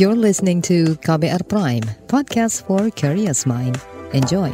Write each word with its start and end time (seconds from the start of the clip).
You're 0.00 0.16
listening 0.16 0.64
to 0.64 0.96
KBR 1.04 1.44
Prime, 1.44 1.84
podcast 2.08 2.64
for 2.64 2.88
curious 2.88 3.44
mind. 3.44 3.76
Enjoy. 4.16 4.48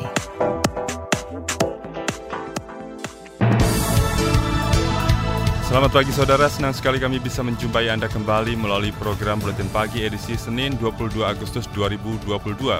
Selamat 5.71 5.93
pagi 5.95 6.11
saudara, 6.11 6.51
senang 6.51 6.75
sekali 6.75 6.99
kami 6.99 7.23
bisa 7.23 7.47
menjumpai 7.47 7.93
Anda 7.95 8.11
kembali 8.11 8.59
melalui 8.59 8.91
program 8.97 9.39
Buletin 9.39 9.71
Pagi 9.71 10.03
edisi 10.03 10.35
Senin 10.35 10.75
22 10.81 11.23
Agustus 11.23 11.71
2022 11.71 12.27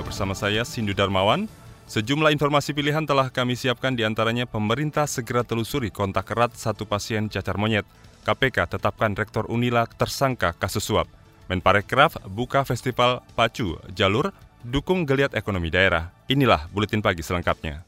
bersama 0.03 0.35
saya 0.35 0.67
Sindu 0.67 0.91
Darmawan. 0.91 1.47
Sejumlah 1.87 2.35
informasi 2.35 2.75
pilihan 2.75 3.07
telah 3.07 3.31
kami 3.31 3.55
siapkan 3.55 3.95
di 3.95 4.03
antaranya 4.03 4.43
pemerintah 4.43 5.07
segera 5.07 5.47
telusuri 5.47 5.95
kontak 5.95 6.35
erat 6.35 6.59
satu 6.59 6.83
pasien 6.83 7.31
cacar 7.31 7.55
monyet. 7.61 7.87
KPK 8.27 8.75
tetapkan 8.75 9.15
Rektor 9.15 9.47
Unila 9.47 9.87
tersangka 9.87 10.51
kasus 10.59 10.83
suap. 10.83 11.26
Menparekraf 11.47 12.19
buka 12.27 12.67
festival 12.67 13.23
Pacu, 13.39 13.79
jalur 13.95 14.35
dukung 14.67 15.07
geliat 15.07 15.31
ekonomi 15.39 15.71
daerah. 15.71 16.11
Inilah 16.27 16.67
Buletin 16.75 16.99
Pagi 16.99 17.23
selengkapnya. 17.23 17.87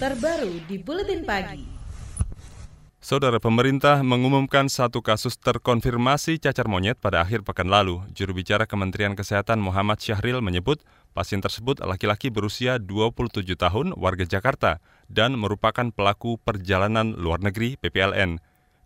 Terbaru 0.00 0.64
di 0.64 0.80
Buletin 0.80 1.20
Pagi. 1.28 1.80
Saudara 3.00 3.36
pemerintah 3.40 4.00
mengumumkan 4.00 4.68
satu 4.68 5.00
kasus 5.04 5.36
terkonfirmasi 5.40 6.40
cacar 6.40 6.68
monyet 6.68 6.96
pada 7.00 7.20
akhir 7.20 7.44
pekan 7.44 7.68
lalu. 7.68 8.00
Juru 8.16 8.36
bicara 8.36 8.64
Kementerian 8.64 9.12
Kesehatan 9.12 9.60
Muhammad 9.60 10.00
Syahril 10.00 10.40
menyebut 10.40 10.80
pasien 11.12 11.40
tersebut 11.40 11.84
laki-laki 11.84 12.32
berusia 12.32 12.80
27 12.80 13.44
tahun 13.56 13.92
warga 13.96 14.24
Jakarta 14.24 14.80
dan 15.08 15.36
merupakan 15.36 15.88
pelaku 15.92 16.40
perjalanan 16.40 17.12
luar 17.16 17.40
negeri 17.44 17.76
PPLN 17.80 18.40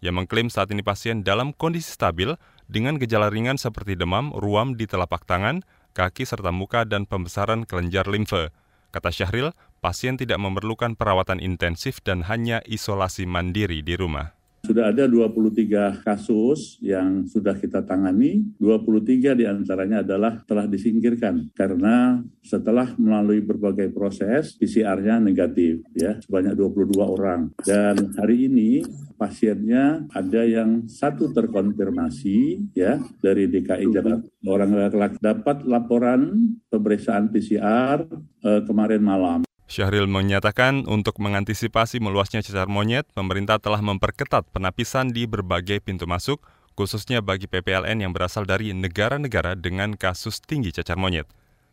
yang 0.04 0.14
mengklaim 0.20 0.52
saat 0.52 0.68
ini 0.68 0.84
pasien 0.84 1.24
dalam 1.24 1.56
kondisi 1.56 1.88
stabil 1.88 2.36
dengan 2.70 2.96
gejala 2.96 3.28
ringan 3.28 3.60
seperti 3.60 3.96
demam, 3.96 4.32
ruam 4.32 4.76
di 4.76 4.88
telapak 4.88 5.28
tangan, 5.28 5.64
kaki 5.92 6.24
serta 6.24 6.50
muka 6.50 6.88
dan 6.88 7.04
pembesaran 7.04 7.68
kelenjar 7.68 8.08
limfe. 8.08 8.50
Kata 8.94 9.10
Syahril, 9.10 9.52
pasien 9.82 10.14
tidak 10.14 10.38
memerlukan 10.38 10.94
perawatan 10.94 11.42
intensif 11.42 11.98
dan 12.00 12.24
hanya 12.30 12.62
isolasi 12.64 13.26
mandiri 13.26 13.82
di 13.82 13.98
rumah. 13.98 14.32
Sudah 14.64 14.88
ada 14.88 15.04
23 15.04 16.00
kasus 16.00 16.80
yang 16.80 17.28
sudah 17.28 17.52
kita 17.52 17.84
tangani, 17.84 18.48
23 18.56 19.36
di 19.36 19.44
antaranya 19.44 20.00
adalah 20.00 20.40
telah 20.48 20.64
disingkirkan 20.64 21.52
karena 21.52 22.24
setelah 22.40 22.96
melalui 22.96 23.44
berbagai 23.44 23.92
proses 23.92 24.56
PCR-nya 24.56 25.20
negatif 25.20 25.84
ya 25.92 26.16
sebanyak 26.24 26.56
22 26.56 26.96
orang. 26.96 27.52
Dan 27.60 28.16
hari 28.16 28.48
ini 28.48 28.80
pasiennya 29.20 30.08
ada 30.08 30.42
yang 30.48 30.88
satu 30.88 31.28
terkonfirmasi 31.36 32.72
ya 32.72 33.04
dari 33.20 33.44
DKI 33.52 33.86
Jakarta. 33.92 34.32
Orang 34.48 34.72
laki-laki 34.80 35.20
dapat 35.20 35.68
laporan 35.68 36.56
pemeriksaan 36.72 37.28
PCR 37.28 38.00
eh, 38.48 38.62
kemarin 38.64 39.04
malam. 39.04 39.44
Syahril 39.74 40.06
menyatakan 40.06 40.86
untuk 40.86 41.18
mengantisipasi 41.18 41.98
meluasnya 41.98 42.46
cacar 42.46 42.70
monyet, 42.70 43.10
pemerintah 43.10 43.58
telah 43.58 43.82
memperketat 43.82 44.46
penapisan 44.54 45.10
di 45.10 45.26
berbagai 45.26 45.82
pintu 45.82 46.06
masuk, 46.06 46.38
khususnya 46.78 47.18
bagi 47.18 47.50
PPLN 47.50 48.06
yang 48.06 48.14
berasal 48.14 48.46
dari 48.46 48.70
negara-negara 48.70 49.58
dengan 49.58 49.98
kasus 49.98 50.38
tinggi 50.38 50.70
cacar 50.70 50.94
monyet. 50.94 51.26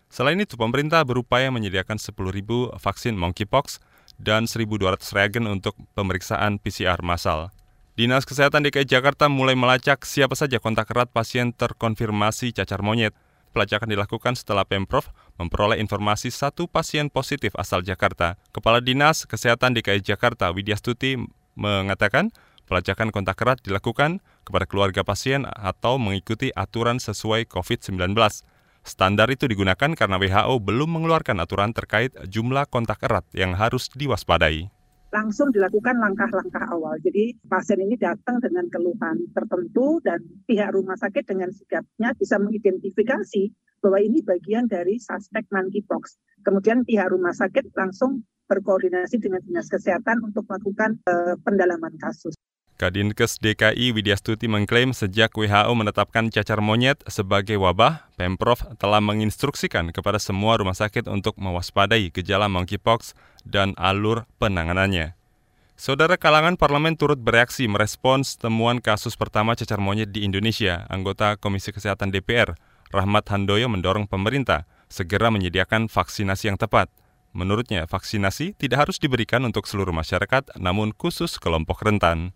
Selain 0.10 0.34
itu, 0.42 0.58
pemerintah 0.58 1.06
berupaya 1.06 1.54
menyediakan 1.54 2.02
10.000 2.02 2.74
vaksin 2.82 3.14
monkeypox 3.14 3.78
dan 4.18 4.50
1.200 4.50 4.98
reagen 5.14 5.46
untuk 5.46 5.78
pemeriksaan 5.94 6.58
PCR 6.58 7.06
massal. 7.06 7.54
Dinas 7.94 8.26
Kesehatan 8.26 8.66
DKI 8.66 8.90
Jakarta 8.90 9.30
mulai 9.30 9.54
melacak 9.54 10.10
siapa 10.10 10.34
saja 10.34 10.58
kontak 10.58 10.90
erat 10.90 11.14
pasien 11.14 11.54
terkonfirmasi 11.54 12.50
cacar 12.58 12.82
monyet. 12.82 13.14
Pelacakan 13.54 13.94
dilakukan 13.94 14.34
setelah 14.34 14.66
Pemprov 14.66 15.14
memperoleh 15.40 15.80
informasi 15.80 16.34
satu 16.34 16.68
pasien 16.68 17.08
positif 17.08 17.56
asal 17.56 17.86
Jakarta. 17.86 18.40
Kepala 18.52 18.84
Dinas 18.84 19.24
Kesehatan 19.30 19.78
DKI 19.78 20.04
Jakarta 20.04 20.50
Widya 20.50 20.76
Stuti 20.76 21.20
mengatakan 21.56 22.32
pelacakan 22.66 23.12
kontak 23.12 23.40
erat 23.44 23.60
dilakukan 23.64 24.24
kepada 24.48 24.66
keluarga 24.66 25.04
pasien 25.04 25.44
atau 25.46 26.00
mengikuti 26.00 26.50
aturan 26.56 26.98
sesuai 26.98 27.48
COVID-19. 27.52 28.16
Standar 28.82 29.30
itu 29.30 29.46
digunakan 29.46 29.94
karena 29.94 30.18
WHO 30.18 30.58
belum 30.58 30.98
mengeluarkan 30.98 31.38
aturan 31.38 31.70
terkait 31.72 32.18
jumlah 32.26 32.66
kontak 32.66 33.06
erat 33.06 33.28
yang 33.38 33.54
harus 33.54 33.94
diwaspadai 33.94 34.81
langsung 35.12 35.52
dilakukan 35.52 36.00
langkah-langkah 36.00 36.72
awal. 36.72 36.96
Jadi 37.04 37.36
pasien 37.46 37.84
ini 37.84 38.00
datang 38.00 38.40
dengan 38.40 38.66
keluhan 38.72 39.20
tertentu 39.36 40.00
dan 40.02 40.24
pihak 40.48 40.72
rumah 40.72 40.96
sakit 40.96 41.28
dengan 41.28 41.52
sigapnya 41.52 42.16
bisa 42.16 42.40
mengidentifikasi 42.40 43.52
bahwa 43.84 44.00
ini 44.00 44.24
bagian 44.24 44.72
dari 44.72 44.96
suspek 44.98 45.44
monkeypox. 45.52 46.16
Kemudian 46.48 46.88
pihak 46.88 47.12
rumah 47.12 47.36
sakit 47.36 47.76
langsung 47.76 48.24
berkoordinasi 48.48 49.20
dengan 49.20 49.44
dinas 49.44 49.68
kesehatan 49.68 50.24
untuk 50.24 50.48
melakukan 50.48 51.00
uh, 51.08 51.36
pendalaman 51.44 51.96
kasus. 52.00 52.36
Kadinkes 52.82 53.38
DKI 53.38 53.94
Widya 53.94 54.18
Stuti 54.18 54.50
mengklaim 54.50 54.90
sejak 54.90 55.38
WHO 55.38 55.70
menetapkan 55.78 56.34
cacar 56.34 56.66
monyet 56.66 56.98
sebagai 57.06 57.62
wabah, 57.62 58.10
Pemprov 58.18 58.58
telah 58.82 58.98
menginstruksikan 58.98 59.94
kepada 59.94 60.18
semua 60.18 60.58
rumah 60.58 60.74
sakit 60.74 61.06
untuk 61.06 61.38
mewaspadai 61.38 62.10
gejala 62.10 62.50
monkeypox 62.50 63.14
dan 63.46 63.78
alur 63.78 64.26
penanganannya. 64.42 65.14
Saudara 65.78 66.18
kalangan 66.18 66.58
parlemen 66.58 66.98
turut 66.98 67.22
bereaksi 67.22 67.70
merespons 67.70 68.42
temuan 68.42 68.82
kasus 68.82 69.14
pertama 69.14 69.54
cacar 69.54 69.78
monyet 69.78 70.10
di 70.10 70.26
Indonesia. 70.26 70.90
Anggota 70.90 71.38
Komisi 71.38 71.70
Kesehatan 71.70 72.10
DPR, 72.10 72.58
Rahmat 72.90 73.30
Handoyo 73.30 73.70
mendorong 73.70 74.10
pemerintah 74.10 74.66
segera 74.90 75.30
menyediakan 75.30 75.86
vaksinasi 75.86 76.50
yang 76.50 76.58
tepat. 76.58 76.90
Menurutnya, 77.38 77.86
vaksinasi 77.86 78.58
tidak 78.58 78.90
harus 78.90 78.98
diberikan 78.98 79.46
untuk 79.46 79.70
seluruh 79.70 79.94
masyarakat, 79.94 80.58
namun 80.58 80.98
khusus 80.98 81.38
kelompok 81.38 81.86
rentan 81.86 82.34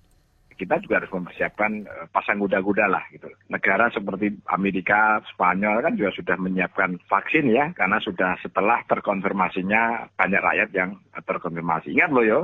kita 0.56 0.82
juga 0.82 1.04
harus 1.04 1.12
mempersiapkan 1.12 1.86
uh, 1.86 2.08
pasang 2.10 2.42
kuda-kuda 2.42 2.88
lah 2.88 3.04
gitu. 3.12 3.28
Negara 3.52 3.92
seperti 3.92 4.36
Amerika, 4.52 5.22
Spanyol 5.30 5.84
kan 5.84 5.94
juga 6.00 6.12
sudah 6.16 6.36
menyiapkan 6.40 6.98
vaksin 7.08 7.52
ya, 7.52 7.72
karena 7.76 8.00
sudah 8.02 8.40
setelah 8.42 8.82
terkonfirmasinya 8.88 10.12
banyak 10.16 10.42
rakyat 10.42 10.70
yang 10.72 10.98
terkonfirmasi. 11.14 11.94
Ingat 11.94 12.12
loh 12.12 12.26
yo, 12.26 12.40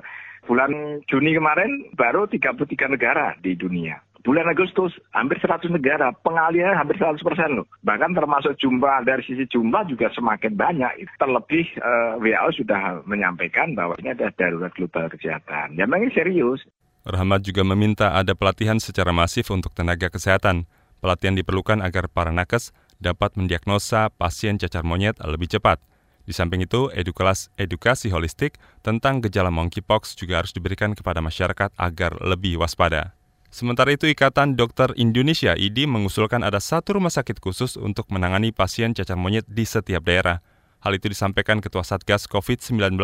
bulan 0.45 1.01
Juni 1.07 1.33
kemarin 1.33 1.91
baru 1.95 2.27
33 2.27 2.93
negara 2.93 3.33
di 3.39 3.55
dunia. 3.55 3.99
Bulan 4.21 4.45
Agustus 4.53 4.93
hampir 5.17 5.41
100 5.41 5.73
negara, 5.73 6.13
pengalihan 6.21 6.77
hampir 6.77 6.93
100 6.93 7.25
persen 7.25 7.57
loh. 7.57 7.65
Bahkan 7.81 8.13
termasuk 8.13 8.53
jumlah 8.61 9.01
dari 9.01 9.25
sisi 9.25 9.49
jumlah 9.49 9.89
juga 9.89 10.13
semakin 10.13 10.53
banyak. 10.53 11.09
Terlebih 11.17 11.65
uh, 11.81 12.21
WHO 12.21 12.61
sudah 12.61 13.01
menyampaikan 13.09 13.73
bahwa 13.73 13.97
ini 13.97 14.13
ada 14.13 14.29
darurat 14.37 14.69
global 14.77 15.09
kesehatan. 15.09 15.73
Ya 15.73 15.89
memang 15.89 16.13
serius. 16.13 16.61
Rahmat 17.01 17.41
juga 17.41 17.65
meminta 17.65 18.13
ada 18.13 18.37
pelatihan 18.37 18.77
secara 18.77 19.09
masif 19.09 19.49
untuk 19.49 19.73
tenaga 19.73 20.13
kesehatan. 20.13 20.69
Pelatihan 21.01 21.33
diperlukan 21.33 21.81
agar 21.81 22.05
para 22.05 22.29
nakes 22.29 22.69
dapat 23.01 23.33
mendiagnosa 23.33 24.13
pasien 24.13 24.61
cacar 24.61 24.85
monyet 24.85 25.17
lebih 25.25 25.49
cepat. 25.49 25.81
Di 26.21 26.37
samping 26.37 26.61
itu, 26.61 26.93
edukasi, 26.93 27.49
edukasi 27.57 28.13
holistik 28.13 28.61
tentang 28.85 29.25
gejala 29.25 29.49
monkeypox 29.49 30.13
juga 30.13 30.45
harus 30.45 30.53
diberikan 30.53 30.93
kepada 30.93 31.17
masyarakat 31.25 31.73
agar 31.73 32.21
lebih 32.21 32.61
waspada. 32.61 33.17
Sementara 33.49 33.91
itu, 33.91 34.05
Ikatan 34.05 34.53
Dokter 34.53 34.93
Indonesia 34.95 35.57
IDI 35.57 35.89
mengusulkan 35.89 36.45
ada 36.45 36.61
satu 36.61 37.01
rumah 37.01 37.11
sakit 37.11 37.41
khusus 37.41 37.75
untuk 37.75 38.07
menangani 38.13 38.53
pasien 38.53 38.93
cacar 38.93 39.17
monyet 39.17 39.49
di 39.49 39.65
setiap 39.65 40.05
daerah. 40.05 40.39
Hal 40.81 40.97
itu 40.97 41.09
disampaikan 41.09 41.61
Ketua 41.61 41.85
Satgas 41.85 42.25
COVID-19 42.25 42.95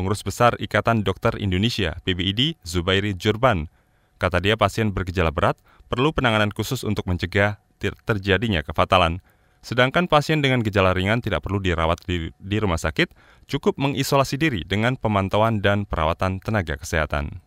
Pengurus 0.00 0.24
Besar 0.24 0.56
Ikatan 0.56 1.04
Dokter 1.04 1.36
Indonesia 1.36 2.00
PBID 2.08 2.56
Zubairi 2.64 3.12
Jurban. 3.12 3.68
Kata 4.16 4.40
dia 4.40 4.56
pasien 4.56 4.96
bergejala 4.96 5.28
berat 5.28 5.60
perlu 5.92 6.16
penanganan 6.16 6.48
khusus 6.56 6.88
untuk 6.88 7.04
mencegah 7.04 7.60
terjadinya 8.08 8.64
kefatalan. 8.64 9.20
Sedangkan 9.60 10.08
pasien 10.08 10.40
dengan 10.40 10.64
gejala 10.64 10.96
ringan 10.96 11.20
tidak 11.20 11.44
perlu 11.44 11.60
dirawat 11.60 12.00
di, 12.08 12.32
di 12.40 12.56
rumah 12.56 12.80
sakit, 12.80 13.12
cukup 13.44 13.76
mengisolasi 13.76 14.40
diri 14.40 14.64
dengan 14.64 14.96
pemantauan 14.96 15.60
dan 15.60 15.84
perawatan 15.84 16.40
tenaga 16.40 16.80
kesehatan. 16.80 17.44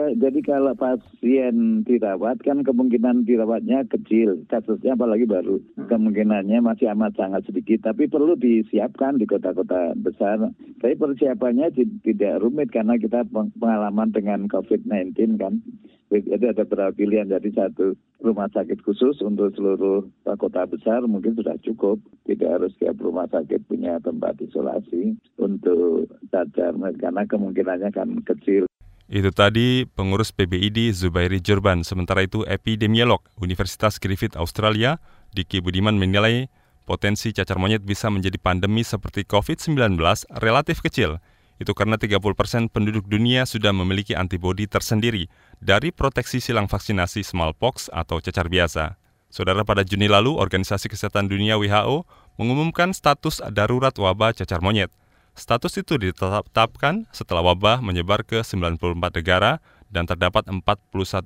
Iya, 0.00 0.16
jadi 0.16 0.40
kalau 0.40 0.72
pasien 0.80 1.84
dirawat 1.84 2.40
kan 2.40 2.64
kemungkinan 2.64 3.28
dirawatnya 3.28 3.84
kecil, 3.84 4.48
kasusnya 4.48 4.96
apalagi 4.96 5.28
baru, 5.28 5.60
hmm. 5.60 5.92
kemungkinannya 5.92 6.56
masih 6.64 6.88
amat 6.96 7.20
sangat 7.20 7.44
sedikit, 7.44 7.84
tapi 7.84 8.08
perlu 8.08 8.32
disiapkan 8.32 9.20
di 9.20 9.28
kota-kota 9.28 9.92
besar. 10.00 10.56
Tapi 10.80 10.96
persiapannya 10.96 11.76
tidak 12.00 12.40
rumit 12.40 12.72
karena 12.72 12.96
kita 12.96 13.28
pengalaman 13.28 14.08
dengan 14.08 14.48
COVID-19 14.48 15.36
kan. 15.36 15.60
Jadi 16.08 16.32
ada 16.32 16.64
beberapa 16.64 16.96
pilihan, 16.96 17.28
jadi 17.28 17.52
satu 17.52 17.92
rumah 18.24 18.48
sakit 18.56 18.80
khusus 18.80 19.20
untuk 19.20 19.52
seluruh 19.52 20.08
kota 20.24 20.64
besar 20.64 21.04
mungkin 21.04 21.36
sudah 21.36 21.60
cukup. 21.60 22.00
Tidak 22.24 22.48
harus 22.48 22.72
setiap 22.80 23.04
rumah 23.04 23.28
sakit 23.28 23.68
punya 23.68 24.00
tempat 24.00 24.40
isolasi 24.40 25.12
untuk 25.36 26.08
cacar, 26.32 26.72
karena 26.96 27.22
kemungkinannya 27.28 27.92
kan 27.92 28.16
kecil. 28.24 28.69
Itu 29.10 29.34
tadi 29.34 29.90
pengurus 29.90 30.30
PBID 30.30 30.94
Zubairi 30.94 31.42
Jurban. 31.42 31.82
Sementara 31.82 32.22
itu 32.22 32.46
epidemiolog 32.46 33.18
Universitas 33.42 33.98
Griffith 33.98 34.38
Australia, 34.38 35.02
Diki 35.34 35.58
Budiman 35.58 35.98
menilai 35.98 36.46
potensi 36.86 37.34
cacar 37.34 37.58
monyet 37.58 37.82
bisa 37.82 38.06
menjadi 38.06 38.38
pandemi 38.38 38.86
seperti 38.86 39.26
COVID-19 39.26 39.98
relatif 40.38 40.78
kecil. 40.78 41.18
Itu 41.58 41.74
karena 41.74 41.98
30% 41.98 42.22
persen 42.38 42.62
penduduk 42.70 43.10
dunia 43.10 43.50
sudah 43.50 43.74
memiliki 43.74 44.14
antibodi 44.14 44.70
tersendiri 44.70 45.26
dari 45.58 45.90
proteksi 45.90 46.38
silang 46.38 46.70
vaksinasi 46.70 47.26
smallpox 47.26 47.90
atau 47.90 48.22
cacar 48.22 48.46
biasa. 48.46 48.94
Saudara 49.26 49.66
pada 49.66 49.82
Juni 49.82 50.06
lalu, 50.06 50.38
Organisasi 50.38 50.86
Kesehatan 50.86 51.26
Dunia 51.26 51.58
WHO 51.58 52.06
mengumumkan 52.38 52.94
status 52.94 53.42
darurat 53.50 53.94
wabah 53.98 54.38
cacar 54.38 54.62
monyet. 54.62 54.94
Status 55.40 55.72
itu 55.80 55.96
ditetapkan 55.96 57.08
setelah 57.16 57.40
wabah 57.40 57.80
menyebar 57.80 58.28
ke 58.28 58.44
94 58.44 58.76
negara 58.92 59.56
dan 59.88 60.04
terdapat 60.04 60.44
41 60.44 60.60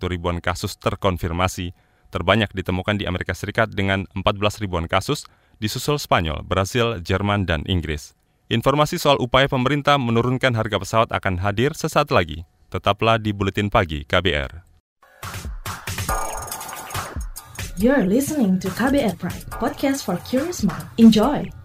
ribuan 0.06 0.38
kasus 0.38 0.78
terkonfirmasi. 0.78 1.75
Terbanyak 2.14 2.55
ditemukan 2.55 2.94
di 2.94 3.11
Amerika 3.11 3.34
Serikat 3.34 3.75
dengan 3.75 4.06
14 4.14 4.62
ribuan 4.62 4.87
kasus 4.87 5.26
disusul 5.58 5.99
Spanyol, 5.99 6.46
Brasil, 6.46 7.02
Jerman, 7.02 7.43
dan 7.43 7.66
Inggris. 7.66 8.14
Informasi 8.46 9.02
soal 9.02 9.19
upaya 9.19 9.50
pemerintah 9.50 9.99
menurunkan 9.99 10.55
harga 10.55 10.78
pesawat 10.78 11.10
akan 11.10 11.43
hadir 11.43 11.75
sesaat 11.75 12.14
lagi. 12.14 12.46
Tetaplah 12.70 13.19
di 13.19 13.34
Buletin 13.34 13.67
Pagi 13.67 14.06
KBR. 14.06 14.62
You're 17.75 18.06
listening 18.06 18.62
to 18.62 18.70
KBR 18.70 19.19
Pride, 19.19 19.50
podcast 19.50 20.06
for 20.06 20.22
curious 20.22 20.62
mind. 20.62 20.87
Enjoy! 21.02 21.63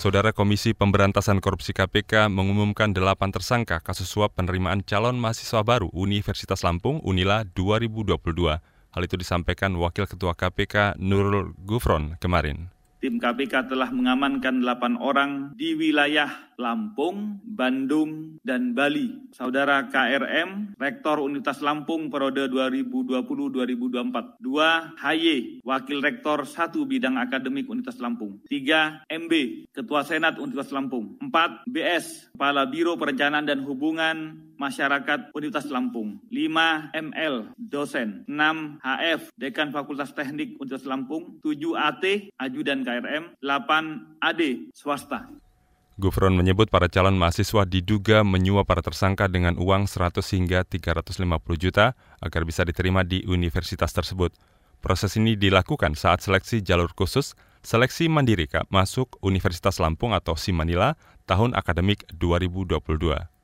Saudara 0.00 0.32
Komisi 0.32 0.72
Pemberantasan 0.72 1.44
Korupsi 1.44 1.76
KPK 1.76 2.32
mengumumkan 2.32 2.88
delapan 2.88 3.28
tersangka 3.28 3.84
kasus 3.84 4.08
suap 4.08 4.32
penerimaan 4.32 4.80
calon 4.80 5.20
mahasiswa 5.20 5.60
baru 5.60 5.92
Universitas 5.92 6.64
Lampung 6.64 7.04
Unila 7.04 7.44
2022. 7.44 8.16
Hal 8.64 9.02
itu 9.04 9.20
disampaikan 9.20 9.76
Wakil 9.76 10.08
Ketua 10.08 10.32
KPK 10.32 10.96
Nurul 10.96 11.52
Gufron 11.68 12.16
kemarin. 12.16 12.72
Tim 13.00 13.16
KPK 13.16 13.72
telah 13.72 13.88
mengamankan 13.88 14.60
delapan 14.60 15.00
orang 15.00 15.56
di 15.56 15.72
wilayah 15.72 16.52
Lampung, 16.60 17.40
Bandung, 17.40 18.36
dan 18.44 18.76
Bali. 18.76 19.32
Saudara 19.32 19.88
KRM, 19.88 20.76
Rektor 20.76 21.24
Universitas 21.24 21.64
Lampung 21.64 22.12
periode 22.12 22.52
2020-2024. 22.52 24.36
Dua, 24.36 24.92
HY, 25.00 25.64
Wakil 25.64 25.98
Rektor 26.04 26.44
1 26.44 26.76
Bidang 26.84 27.16
Akademik 27.16 27.72
Universitas 27.72 28.04
Lampung. 28.04 28.44
Tiga, 28.44 29.00
MB, 29.08 29.32
Ketua 29.72 30.04
Senat 30.04 30.36
Universitas 30.36 30.76
Lampung. 30.76 31.16
Empat, 31.24 31.64
BS, 31.64 32.36
Kepala 32.36 32.68
Biro 32.68 33.00
Perencanaan 33.00 33.48
dan 33.48 33.64
Hubungan 33.64 34.49
Masyarakat 34.60 35.32
Universitas 35.32 35.72
Lampung. 35.72 36.20
5. 36.28 36.92
ML, 36.92 37.56
dosen. 37.56 38.28
6. 38.28 38.76
HF, 38.84 39.32
Dekan 39.32 39.72
Fakultas 39.72 40.12
Teknik 40.12 40.60
Universitas 40.60 40.84
Lampung. 40.84 41.40
7. 41.40 41.80
AT, 41.80 42.04
Ajudan 42.36 42.84
KRM. 42.84 43.40
8. 43.40 44.20
AD, 44.20 44.40
swasta. 44.76 45.32
Gufron 45.96 46.36
menyebut 46.36 46.68
para 46.68 46.92
calon 46.92 47.16
mahasiswa 47.16 47.64
diduga 47.64 48.20
menyuap 48.20 48.68
para 48.68 48.84
tersangka 48.84 49.32
dengan 49.32 49.56
uang 49.56 49.88
100 49.88 50.20
hingga 50.36 50.68
350 50.68 51.24
juta 51.56 51.96
agar 52.20 52.44
bisa 52.44 52.60
diterima 52.60 53.00
di 53.00 53.24
universitas 53.24 53.96
tersebut. 53.96 54.36
Proses 54.84 55.16
ini 55.16 55.40
dilakukan 55.40 55.96
saat 55.96 56.20
seleksi 56.20 56.60
jalur 56.60 56.92
khusus 56.92 57.32
seleksi 57.60 58.08
mandiri 58.08 58.48
masuk 58.72 59.20
Universitas 59.24 59.76
Lampung 59.80 60.16
atau 60.16 60.36
Simanila 60.40 60.96
tahun 61.28 61.52
akademik 61.52 62.08
2022. 62.16 63.39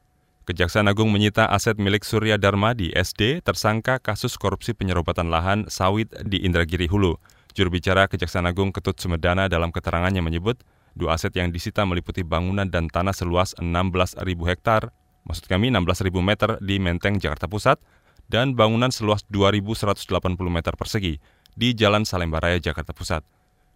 Kejaksaan 0.47 0.87
Agung 0.87 1.11
menyita 1.11 1.51
aset 1.51 1.75
milik 1.75 2.07
Surya 2.07 2.39
Dharma 2.39 2.71
di 2.71 2.95
SD 2.95 3.43
tersangka 3.43 3.99
kasus 3.99 4.39
korupsi 4.39 4.79
penyerobatan 4.79 5.27
lahan 5.27 5.67
sawit 5.67 6.07
di 6.23 6.47
Indragiri 6.47 6.87
Hulu. 6.87 7.19
Juru 7.51 7.69
bicara 7.75 8.07
Kejaksaan 8.07 8.47
Agung 8.47 8.71
Ketut 8.71 8.95
Sumedana 8.95 9.51
dalam 9.51 9.75
keterangannya 9.75 10.23
menyebut 10.23 10.63
Dua 10.97 11.13
aset 11.13 11.29
yang 11.37 11.53
disita 11.53 11.85
meliputi 11.85 12.25
bangunan 12.25 12.65
dan 12.65 12.89
tanah 12.89 13.13
seluas 13.13 13.53
16.000 13.61 14.17
hektar, 14.49 14.89
maksud 15.29 15.45
kami 15.45 15.69
16.000 15.69 16.09
meter 16.25 16.57
di 16.65 16.81
Menteng, 16.81 17.21
Jakarta 17.21 17.45
Pusat, 17.45 17.85
dan 18.33 18.57
bangunan 18.57 18.89
seluas 18.89 19.21
2.180 19.29 20.09
meter 20.49 20.73
persegi 20.73 21.21
di 21.53 21.77
Jalan 21.77 22.09
Salemba 22.09 22.41
Raya, 22.41 22.57
Jakarta 22.65 22.97
Pusat. 22.97 23.29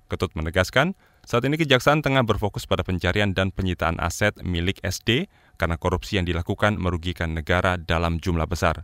Ketut 0.08 0.32
menegaskan, 0.32 0.96
saat 1.30 1.46
ini 1.46 1.54
Kejaksaan 1.54 2.02
tengah 2.02 2.26
berfokus 2.26 2.66
pada 2.66 2.82
pencarian 2.82 3.30
dan 3.30 3.54
penyitaan 3.54 4.02
aset 4.02 4.34
milik 4.42 4.82
SD 4.82 5.30
karena 5.62 5.78
korupsi 5.78 6.18
yang 6.18 6.26
dilakukan 6.26 6.74
merugikan 6.74 7.38
negara 7.38 7.78
dalam 7.78 8.18
jumlah 8.18 8.50
besar. 8.50 8.82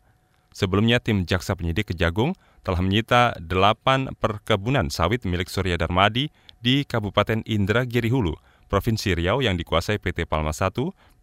Sebelumnya, 0.55 1.03
tim 1.03 1.27
Jaksa 1.27 1.59
Penyidik 1.59 1.91
Kejagung 1.91 2.39
telah 2.63 2.79
menyita 2.87 3.35
8 3.43 4.15
perkebunan 4.23 4.95
sawit 4.95 5.27
milik 5.27 5.51
Surya 5.51 5.75
Darmadi 5.75 6.31
di 6.63 6.87
Kabupaten 6.87 7.43
Indragiri 7.51 8.15
Hulu, 8.15 8.39
Provinsi 8.71 9.19
Riau 9.19 9.43
yang 9.43 9.59
dikuasai 9.59 9.99
PT 9.99 10.31
Palma 10.31 10.55
I, 10.55 10.71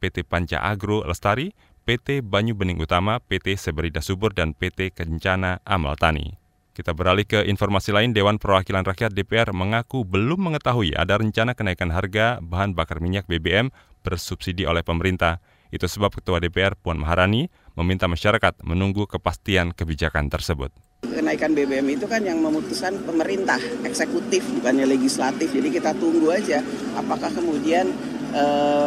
PT 0.03 0.27
Panca 0.27 0.59
Agro 0.59 1.07
Lestari, 1.07 1.55
PT 1.87 2.19
Banyu 2.19 2.51
Bening 2.51 2.83
Utama, 2.83 3.23
PT 3.23 3.55
Seberida 3.55 4.03
Subur, 4.03 4.35
dan 4.35 4.51
PT 4.51 4.91
Kencana 4.91 5.63
Amal 5.63 5.95
Tani. 5.95 6.42
Kita 6.73 6.89
beralih 6.89 7.29
ke 7.29 7.45
informasi 7.45 7.93
lain, 7.93 8.17
Dewan 8.17 8.41
Perwakilan 8.41 8.81
Rakyat 8.81 9.13
DPR 9.13 9.53
mengaku 9.53 10.01
belum 10.01 10.49
mengetahui 10.49 10.97
ada 10.97 11.21
rencana 11.21 11.53
kenaikan 11.53 11.93
harga 11.93 12.41
bahan 12.41 12.73
bakar 12.73 12.97
minyak 12.97 13.29
BBM 13.29 13.69
bersubsidi 14.01 14.65
oleh 14.65 14.81
pemerintah. 14.81 15.37
Itu 15.69 15.85
sebab 15.85 16.17
Ketua 16.17 16.41
DPR 16.41 16.73
Puan 16.73 16.97
Maharani 16.97 17.45
meminta 17.77 18.09
masyarakat 18.09 18.65
menunggu 18.65 19.05
kepastian 19.05 19.69
kebijakan 19.69 20.33
tersebut 20.33 20.73
kenaikan 21.03 21.51
BBM 21.53 21.99
itu 21.99 22.07
kan 22.07 22.23
yang 22.23 22.39
memutuskan 22.39 22.95
pemerintah, 23.03 23.59
eksekutif 23.83 24.43
bukannya 24.59 24.87
legislatif. 24.87 25.51
Jadi 25.51 25.69
kita 25.69 25.91
tunggu 25.99 26.31
aja 26.31 26.63
apakah 26.95 27.27
kemudian 27.27 27.91
e, 28.31 28.43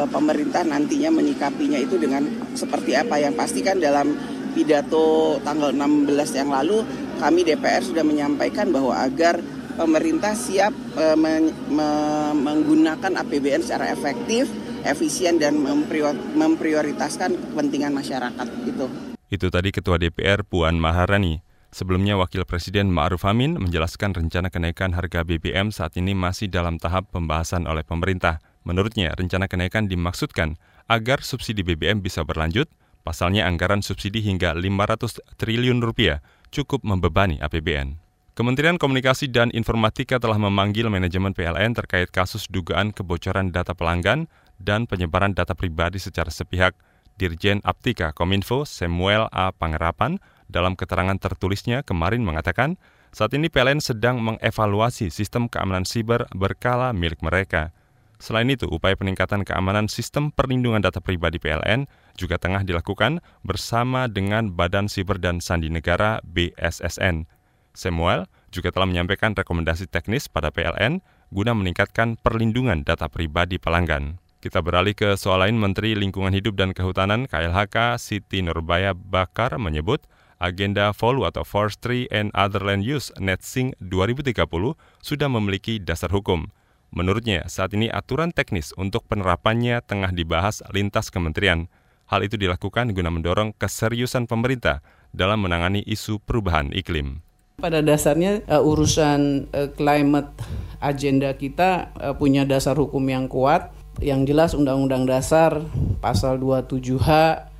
pemerintah 0.09 0.65
nantinya 0.65 1.13
menyikapinya 1.13 1.77
itu 1.77 2.01
dengan 2.01 2.25
seperti 2.57 2.97
apa. 2.97 3.21
Yang 3.21 3.35
pasti 3.37 3.61
kan 3.61 3.77
dalam 3.77 4.36
pidato 4.57 5.37
tanggal 5.45 5.77
16 5.77 6.09
yang 6.41 6.49
lalu 6.49 6.81
kami 7.21 7.45
DPR 7.45 7.85
sudah 7.85 8.01
menyampaikan 8.01 8.73
bahwa 8.73 8.97
agar 8.97 9.45
pemerintah 9.77 10.33
siap 10.33 10.73
e, 10.97 11.05
me, 11.21 11.53
me, 11.69 11.89
menggunakan 12.33 13.21
APBN 13.21 13.61
secara 13.61 13.93
efektif, 13.93 14.49
efisien 14.89 15.37
dan 15.37 15.61
memprioritaskan 16.33 17.37
kepentingan 17.37 17.93
masyarakat 17.93 18.49
itu. 18.65 18.89
Itu 19.29 19.53
tadi 19.53 19.69
Ketua 19.77 20.01
DPR 20.01 20.41
Puan 20.49 20.81
Maharani. 20.81 21.45
Sebelumnya, 21.77 22.17
Wakil 22.17 22.49
Presiden 22.49 22.89
Ma'ruf 22.89 23.29
Amin 23.29 23.61
menjelaskan 23.61 24.17
rencana 24.17 24.49
kenaikan 24.49 24.97
harga 24.97 25.29
BBM 25.29 25.69
saat 25.69 25.93
ini 26.01 26.17
masih 26.17 26.49
dalam 26.49 26.81
tahap 26.81 27.13
pembahasan 27.13 27.69
oleh 27.69 27.85
pemerintah. 27.85 28.41
Menurutnya, 28.65 29.13
rencana 29.13 29.45
kenaikan 29.45 29.85
dimaksudkan 29.85 30.57
agar 30.89 31.21
subsidi 31.21 31.67
BBM 31.67 32.01
bisa 32.01 32.25
berlanjut, 32.25 32.71
pasalnya 33.07 33.47
anggaran 33.47 33.87
subsidi 33.87 34.19
hingga 34.19 34.51
500 34.59 35.39
triliun 35.39 35.79
rupiah 35.79 36.19
cukup 36.51 36.83
membebani 36.83 37.39
APBN. 37.39 38.03
Kementerian 38.35 38.77
Komunikasi 38.77 39.31
dan 39.31 39.49
Informatika 39.55 40.19
telah 40.19 40.37
memanggil 40.37 40.91
manajemen 40.91 41.33
PLN 41.33 41.73
terkait 41.73 42.11
kasus 42.11 42.51
dugaan 42.51 42.91
kebocoran 42.91 43.55
data 43.55 43.73
pelanggan 43.73 44.29
dan 44.59 44.85
penyebaran 44.85 45.33
data 45.33 45.55
pribadi 45.55 46.03
secara 46.03 46.29
sepihak. 46.29 46.75
Dirjen 47.17 47.65
Aptika 47.65 48.13
Kominfo 48.13 48.69
Samuel 48.69 49.33
A. 49.33 49.49
Pangerapan 49.49 50.21
dalam 50.53 50.77
keterangan 50.77 51.17
tertulisnya 51.17 51.81
kemarin 51.81 52.21
mengatakan, 52.21 52.77
saat 53.09 53.33
ini 53.33 53.49
PLN 53.49 53.81
sedang 53.81 54.21
mengevaluasi 54.21 55.09
sistem 55.09 55.49
keamanan 55.49 55.89
siber 55.89 56.29
berkala 56.37 56.93
milik 56.93 57.25
mereka. 57.25 57.73
Selain 58.21 58.45
itu, 58.53 58.69
upaya 58.69 58.93
peningkatan 58.97 59.49
keamanan 59.49 59.89
sistem 59.89 60.29
perlindungan 60.29 60.85
data 60.85 61.01
pribadi 61.01 61.41
PLN 61.41 61.89
juga 62.17 62.41
tengah 62.41 62.65
dilakukan 62.65 63.21
bersama 63.45 64.11
dengan 64.11 64.57
Badan 64.57 64.89
Siber 64.89 65.21
dan 65.21 65.39
Sandi 65.39 65.69
Negara 65.69 66.19
BSSN. 66.25 67.29
Samuel 67.77 68.25
juga 68.49 68.73
telah 68.73 68.89
menyampaikan 68.89 69.37
rekomendasi 69.37 69.87
teknis 69.93 70.33
pada 70.33 70.49
PLN 70.49 71.05
guna 71.31 71.53
meningkatkan 71.53 72.17
perlindungan 72.17 72.83
data 72.83 73.13
pribadi 73.13 73.61
pelanggan. 73.61 74.17
Kita 74.41 74.63
beralih 74.63 74.95
ke 74.95 75.19
soal 75.19 75.43
lain, 75.43 75.59
Menteri 75.59 75.99
Lingkungan 75.99 76.31
Hidup 76.31 76.55
dan 76.57 76.71
Kehutanan 76.71 77.27
KLHK 77.27 77.99
Siti 77.99 78.41
Nurbaya 78.47 78.95
Bakar 78.95 79.59
menyebut 79.59 80.07
agenda 80.39 80.93
FOLU 80.93 81.27
atau 81.27 81.43
Forestry 81.43 82.07
and 82.13 82.31
Other 82.37 82.63
Land 82.63 82.85
Use 82.85 83.11
NetSync 83.17 83.75
2030 83.83 84.37
sudah 85.03 85.29
memiliki 85.29 85.81
dasar 85.83 86.13
hukum. 86.13 86.53
Menurutnya, 86.95 87.45
saat 87.51 87.75
ini 87.75 87.91
aturan 87.91 88.31
teknis 88.31 88.71
untuk 88.79 89.05
penerapannya 89.11 89.83
tengah 89.83 90.15
dibahas 90.15 90.63
lintas 90.71 91.11
kementerian. 91.11 91.67
Hal 92.07 92.23
itu 92.23 92.39
dilakukan 92.39 92.95
guna 92.95 93.11
mendorong 93.11 93.51
keseriusan 93.59 94.31
pemerintah 94.31 94.79
dalam 95.11 95.43
menangani 95.43 95.83
isu 95.83 96.23
perubahan 96.23 96.71
iklim. 96.71 97.19
Pada 97.59 97.83
dasarnya 97.83 98.47
uh, 98.47 98.63
urusan 98.63 99.51
uh, 99.51 99.69
climate 99.75 100.31
agenda 100.79 101.33
kita 101.35 101.91
uh, 101.99 102.15
punya 102.15 102.47
dasar 102.47 102.79
hukum 102.79 103.03
yang 103.09 103.27
kuat. 103.27 103.75
Yang 103.97 104.21
jelas 104.29 104.51
Undang-Undang 104.53 105.09
Dasar 105.09 105.65
pasal 106.05 106.37
27H, 106.37 107.09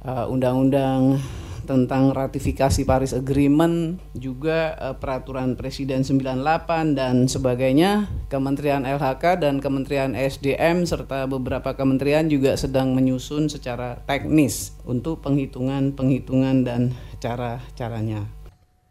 uh, 0.05 0.29
Undang-Undang 0.29 1.17
tentang 1.67 2.15
ratifikasi 2.15 2.87
Paris 2.87 3.13
Agreement, 3.13 3.99
juga 4.15 4.79
uh, 4.79 4.95
peraturan 4.95 5.59
Presiden 5.59 6.07
98 6.07 6.95
dan 6.95 7.27
sebagainya. 7.27 8.07
Kementerian 8.31 8.87
LHK 8.87 9.43
dan 9.43 9.59
Kementerian 9.59 10.15
SDM 10.15 10.87
serta 10.87 11.27
beberapa 11.27 11.75
kementerian 11.75 12.31
juga 12.31 12.55
sedang 12.55 12.95
menyusun 12.95 13.51
secara 13.51 14.01
teknis 14.07 14.79
untuk 14.87 15.21
penghitungan-penghitungan 15.27 16.63
dan 16.63 16.95
cara-caranya. 17.19 18.31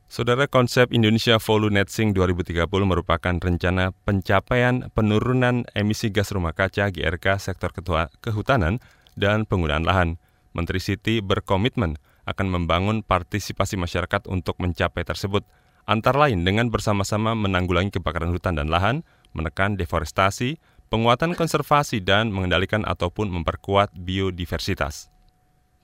Saudara 0.05 0.45
konsep 0.45 0.93
Indonesia 0.93 1.41
Volunetzing 1.41 2.13
2030 2.15 2.69
merupakan 2.85 3.35
rencana 3.35 3.91
pencapaian 4.05 4.87
penurunan 4.93 5.65
emisi 5.73 6.13
gas 6.13 6.31
rumah 6.31 6.53
kaca 6.53 6.93
GRK 6.93 7.41
sektor 7.41 7.73
kehutanan 8.21 8.79
dan 9.17 9.43
penggunaan 9.43 9.83
lahan. 9.83 10.21
Menteri 10.55 10.79
Siti 10.79 11.19
berkomitmen 11.19 11.99
akan 12.25 12.47
membangun 12.49 13.01
partisipasi 13.05 13.77
masyarakat 13.77 14.25
untuk 14.29 14.57
mencapai 14.61 15.05
tersebut, 15.05 15.45
antara 15.85 16.27
lain 16.29 16.41
dengan 16.41 16.73
bersama-sama 16.73 17.37
menanggulangi 17.37 17.93
kebakaran 17.93 18.33
hutan 18.33 18.57
dan 18.57 18.69
lahan, 18.69 19.05
menekan 19.33 19.77
deforestasi, 19.77 20.57
penguatan 20.89 21.37
konservasi, 21.37 22.01
dan 22.01 22.33
mengendalikan 22.33 22.81
ataupun 22.85 23.29
memperkuat 23.29 23.93
biodiversitas. 23.93 25.13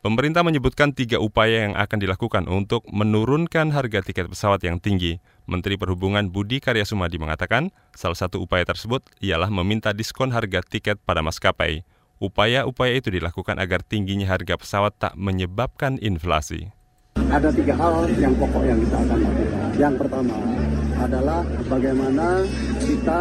Pemerintah 0.02 0.42
menyebutkan 0.42 0.98
tiga 0.98 1.22
upaya 1.22 1.70
yang 1.70 1.78
akan 1.78 2.02
dilakukan 2.02 2.50
untuk 2.50 2.82
menurunkan 2.90 3.70
harga 3.70 4.02
tiket 4.02 4.34
pesawat 4.34 4.66
yang 4.66 4.82
tinggi. 4.82 5.22
Menteri 5.46 5.78
Perhubungan 5.78 6.26
Budi 6.26 6.58
Karya 6.58 6.90
Sumadi 6.90 7.22
mengatakan, 7.22 7.70
salah 7.94 8.18
satu 8.18 8.42
upaya 8.42 8.66
tersebut 8.66 9.06
ialah 9.22 9.54
meminta 9.54 9.94
diskon 9.94 10.34
harga 10.34 10.66
tiket 10.66 10.98
pada 11.06 11.22
maskapai. 11.22 11.86
Upaya-upaya 12.22 13.02
itu 13.02 13.10
dilakukan 13.10 13.58
agar 13.58 13.82
tingginya 13.82 14.30
harga 14.30 14.54
pesawat 14.54 14.94
tak 15.02 15.18
menyebabkan 15.18 15.98
inflasi. 15.98 16.70
Ada 17.18 17.50
tiga 17.50 17.74
hal 17.74 18.06
yang 18.14 18.38
pokok 18.38 18.62
yang 18.62 18.78
kita 18.78 18.94
akan 18.94 19.20
lakukan. 19.26 19.70
Yang 19.74 19.96
pertama 20.06 20.38
adalah 21.02 21.42
bagaimana 21.66 22.46
kita 22.78 23.20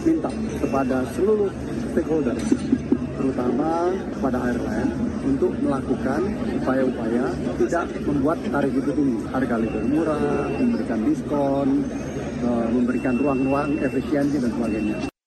minta 0.00 0.32
kepada 0.64 1.04
seluruh 1.12 1.52
stakeholder, 1.92 2.40
terutama 3.20 3.92
kepada 4.16 4.38
airline, 4.48 4.90
untuk 5.28 5.52
melakukan 5.60 6.20
upaya-upaya 6.56 7.28
tidak 7.60 7.84
membuat 8.00 8.40
tarif 8.48 8.72
itu 8.72 8.90
tinggi, 8.96 9.18
harga 9.28 9.54
lebih 9.60 9.82
murah, 9.92 10.48
memberikan 10.56 11.00
diskon, 11.04 11.68
eh, 12.40 12.68
memberikan 12.72 13.14
ruang-ruang 13.20 13.76
efisiensi 13.76 14.40
dan 14.40 14.50
sebagainya. 14.56 15.17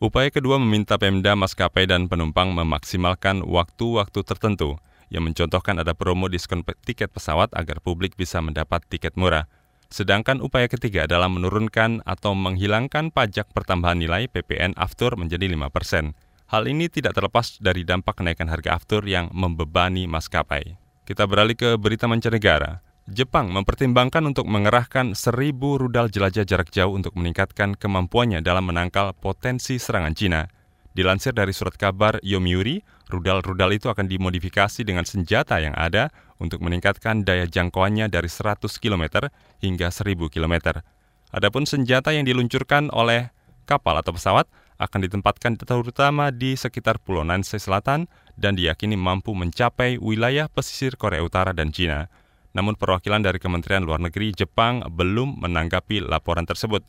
Upaya 0.00 0.32
kedua 0.32 0.56
meminta 0.56 0.96
Pemda, 0.96 1.36
maskapai, 1.36 1.84
dan 1.84 2.08
penumpang 2.08 2.56
memaksimalkan 2.56 3.44
waktu-waktu 3.44 4.24
tertentu 4.24 4.80
yang 5.12 5.28
mencontohkan 5.28 5.76
ada 5.76 5.92
promo 5.92 6.24
diskon 6.24 6.64
tiket 6.64 7.12
pesawat 7.12 7.52
agar 7.52 7.84
publik 7.84 8.16
bisa 8.16 8.40
mendapat 8.40 8.80
tiket 8.88 9.20
murah. 9.20 9.44
Sedangkan 9.92 10.40
upaya 10.40 10.72
ketiga 10.72 11.04
adalah 11.04 11.28
menurunkan 11.28 12.00
atau 12.08 12.32
menghilangkan 12.32 13.12
pajak 13.12 13.52
pertambahan 13.52 14.00
nilai 14.00 14.24
PPN 14.32 14.72
aftur 14.80 15.20
menjadi 15.20 15.44
5 15.52 15.68
persen. 15.68 16.16
Hal 16.48 16.64
ini 16.64 16.88
tidak 16.88 17.20
terlepas 17.20 17.60
dari 17.60 17.84
dampak 17.84 18.24
kenaikan 18.24 18.48
harga 18.48 18.80
aftur 18.80 19.04
yang 19.04 19.28
membebani 19.36 20.08
maskapai. 20.08 20.80
Kita 21.04 21.28
beralih 21.28 21.60
ke 21.60 21.76
berita 21.76 22.08
mancanegara. 22.08 22.80
Jepang 23.10 23.50
mempertimbangkan 23.50 24.22
untuk 24.22 24.46
mengerahkan 24.46 25.18
seribu 25.18 25.82
rudal 25.82 26.06
jelajah 26.14 26.46
jarak 26.46 26.70
jauh 26.70 26.94
untuk 26.94 27.18
meningkatkan 27.18 27.74
kemampuannya 27.74 28.38
dalam 28.38 28.70
menangkal 28.70 29.18
potensi 29.18 29.82
serangan 29.82 30.14
Cina. 30.14 30.46
Dilansir 30.94 31.34
dari 31.34 31.50
surat 31.50 31.74
kabar 31.74 32.22
Yomiuri, 32.22 32.86
rudal-rudal 33.10 33.74
itu 33.74 33.90
akan 33.90 34.06
dimodifikasi 34.06 34.86
dengan 34.86 35.02
senjata 35.02 35.58
yang 35.58 35.74
ada 35.74 36.14
untuk 36.38 36.62
meningkatkan 36.62 37.26
daya 37.26 37.50
jangkauannya 37.50 38.06
dari 38.06 38.30
100 38.30 38.62
km 38.78 39.26
hingga 39.58 39.90
1000 39.90 40.30
km. 40.30 40.78
Adapun 41.34 41.66
senjata 41.66 42.14
yang 42.14 42.22
diluncurkan 42.22 42.94
oleh 42.94 43.34
kapal 43.66 43.98
atau 43.98 44.14
pesawat 44.14 44.46
akan 44.78 45.10
ditempatkan 45.10 45.58
terutama 45.58 46.30
di 46.30 46.54
sekitar 46.54 47.02
Pulau 47.02 47.26
Nansei 47.26 47.58
Selatan 47.58 48.06
dan 48.38 48.54
diyakini 48.54 48.94
mampu 48.94 49.34
mencapai 49.34 49.98
wilayah 49.98 50.46
pesisir 50.46 50.94
Korea 50.94 51.26
Utara 51.26 51.50
dan 51.50 51.74
Cina. 51.74 52.06
Namun 52.50 52.74
perwakilan 52.74 53.22
dari 53.22 53.38
Kementerian 53.38 53.86
Luar 53.86 54.02
Negeri 54.02 54.34
Jepang 54.34 54.82
belum 54.82 55.38
menanggapi 55.38 56.02
laporan 56.02 56.46
tersebut. 56.46 56.82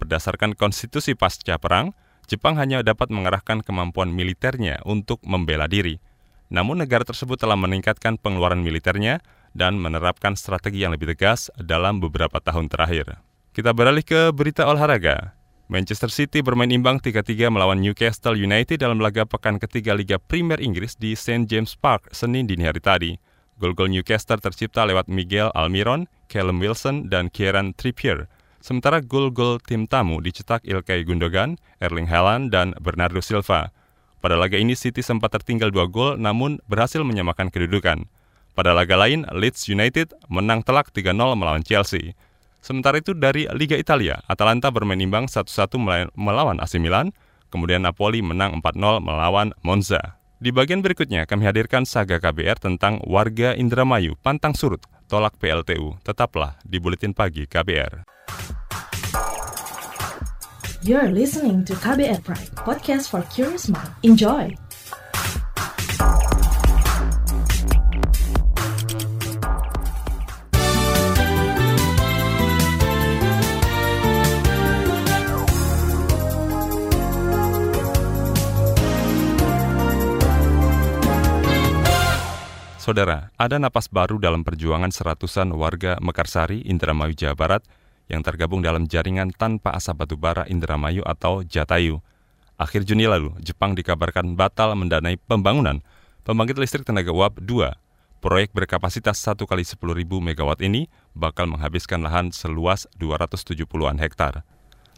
Berdasarkan 0.00 0.56
konstitusi 0.56 1.12
pasca 1.12 1.60
perang, 1.60 1.92
Jepang 2.30 2.56
hanya 2.56 2.80
dapat 2.80 3.12
mengerahkan 3.12 3.60
kemampuan 3.60 4.14
militernya 4.14 4.80
untuk 4.88 5.20
membela 5.26 5.68
diri. 5.68 6.00
Namun 6.48 6.82
negara 6.82 7.04
tersebut 7.04 7.36
telah 7.36 7.58
meningkatkan 7.58 8.16
pengeluaran 8.16 8.62
militernya 8.64 9.20
dan 9.52 9.76
menerapkan 9.76 10.38
strategi 10.38 10.82
yang 10.86 10.94
lebih 10.94 11.10
tegas 11.14 11.50
dalam 11.58 11.98
beberapa 11.98 12.38
tahun 12.38 12.70
terakhir. 12.70 13.18
Kita 13.50 13.74
beralih 13.74 14.06
ke 14.06 14.30
berita 14.30 14.66
olahraga. 14.66 15.34
Manchester 15.70 16.10
City 16.10 16.42
bermain 16.42 16.70
imbang 16.70 16.98
3-3 16.98 17.46
melawan 17.46 17.78
Newcastle 17.78 18.34
United 18.34 18.82
dalam 18.82 18.98
laga 18.98 19.22
pekan 19.22 19.62
ketiga 19.62 19.94
Liga 19.94 20.18
Premier 20.18 20.58
Inggris 20.58 20.98
di 20.98 21.14
St. 21.14 21.46
James 21.46 21.78
Park 21.78 22.10
Senin 22.10 22.50
dini 22.50 22.66
hari 22.66 22.82
tadi. 22.82 23.14
Gol-gol 23.60 23.92
Newcastle 23.92 24.40
tercipta 24.40 24.88
lewat 24.88 25.12
Miguel 25.12 25.52
Almiron, 25.52 26.08
Callum 26.32 26.56
Wilson, 26.64 27.12
dan 27.12 27.28
Kieran 27.28 27.76
Trippier. 27.76 28.24
Sementara 28.64 29.04
gol-gol 29.04 29.60
tim 29.60 29.84
tamu 29.84 30.24
dicetak 30.24 30.64
Ilkay 30.64 31.04
Gundogan, 31.04 31.60
Erling 31.76 32.08
Haaland, 32.08 32.48
dan 32.48 32.72
Bernardo 32.80 33.20
Silva. 33.20 33.68
Pada 34.20 34.36
laga 34.36 34.56
ini 34.56 34.72
City 34.72 35.00
sempat 35.04 35.32
tertinggal 35.36 35.68
dua 35.72 35.88
gol 35.88 36.16
namun 36.16 36.60
berhasil 36.68 37.00
menyamakan 37.04 37.52
kedudukan. 37.52 38.04
Pada 38.52 38.76
laga 38.76 38.96
lain, 38.96 39.24
Leeds 39.32 39.68
United 39.68 40.12
menang 40.28 40.60
telak 40.60 40.92
3-0 40.92 41.16
melawan 41.36 41.64
Chelsea. 41.64 42.12
Sementara 42.60 43.00
itu 43.00 43.16
dari 43.16 43.48
Liga 43.56 43.80
Italia, 43.80 44.20
Atalanta 44.28 44.68
bermain 44.68 45.00
imbang 45.00 45.24
1-1 45.24 45.80
melawan 46.12 46.60
AC 46.60 46.76
Milan, 46.76 47.16
kemudian 47.48 47.80
Napoli 47.80 48.20
menang 48.20 48.60
4-0 48.60 49.00
melawan 49.00 49.56
Monza. 49.64 50.19
Di 50.40 50.56
bagian 50.56 50.80
berikutnya 50.80 51.28
kami 51.28 51.44
hadirkan 51.44 51.84
saga 51.84 52.16
KBR 52.16 52.56
tentang 52.56 52.96
warga 53.04 53.52
Indramayu 53.52 54.16
pantang 54.24 54.56
surut 54.56 54.80
tolak 55.04 55.36
PLTU. 55.36 56.00
Tetaplah 56.00 56.56
di 56.64 56.80
Buletin 56.80 57.12
Pagi 57.12 57.44
KBR. 57.44 58.08
You're 60.80 61.12
listening 61.12 61.60
to 61.68 61.76
KBR 61.76 62.24
Pride, 62.24 62.56
podcast 62.56 63.12
for 63.12 63.20
curious 63.28 63.68
mind. 63.68 63.92
Enjoy! 64.00 64.56
Saudara, 82.90 83.30
ada 83.38 83.54
napas 83.54 83.86
baru 83.86 84.18
dalam 84.18 84.42
perjuangan 84.42 84.90
seratusan 84.90 85.54
warga 85.54 85.94
Mekarsari, 86.02 86.66
Indramayu, 86.66 87.14
Jawa 87.14 87.38
Barat 87.38 87.62
yang 88.10 88.18
tergabung 88.18 88.66
dalam 88.66 88.90
jaringan 88.90 89.30
tanpa 89.30 89.78
asap 89.78 90.02
batubara 90.02 90.42
Indramayu 90.50 91.06
atau 91.06 91.46
Jatayu. 91.46 92.02
Akhir 92.58 92.82
Juni 92.82 93.06
lalu, 93.06 93.30
Jepang 93.46 93.78
dikabarkan 93.78 94.34
batal 94.34 94.74
mendanai 94.74 95.22
pembangunan 95.22 95.86
pembangkit 96.26 96.58
listrik 96.58 96.82
tenaga 96.82 97.14
uap 97.14 97.38
2. 97.38 97.78
Proyek 98.18 98.50
berkapasitas 98.58 99.22
1 99.22 99.38
kali 99.38 99.62
10.000 99.62 99.78
MW 100.10 100.50
ini 100.66 100.90
bakal 101.14 101.46
menghabiskan 101.46 102.02
lahan 102.02 102.34
seluas 102.34 102.90
270-an 102.98 104.02
hektar. 104.02 104.42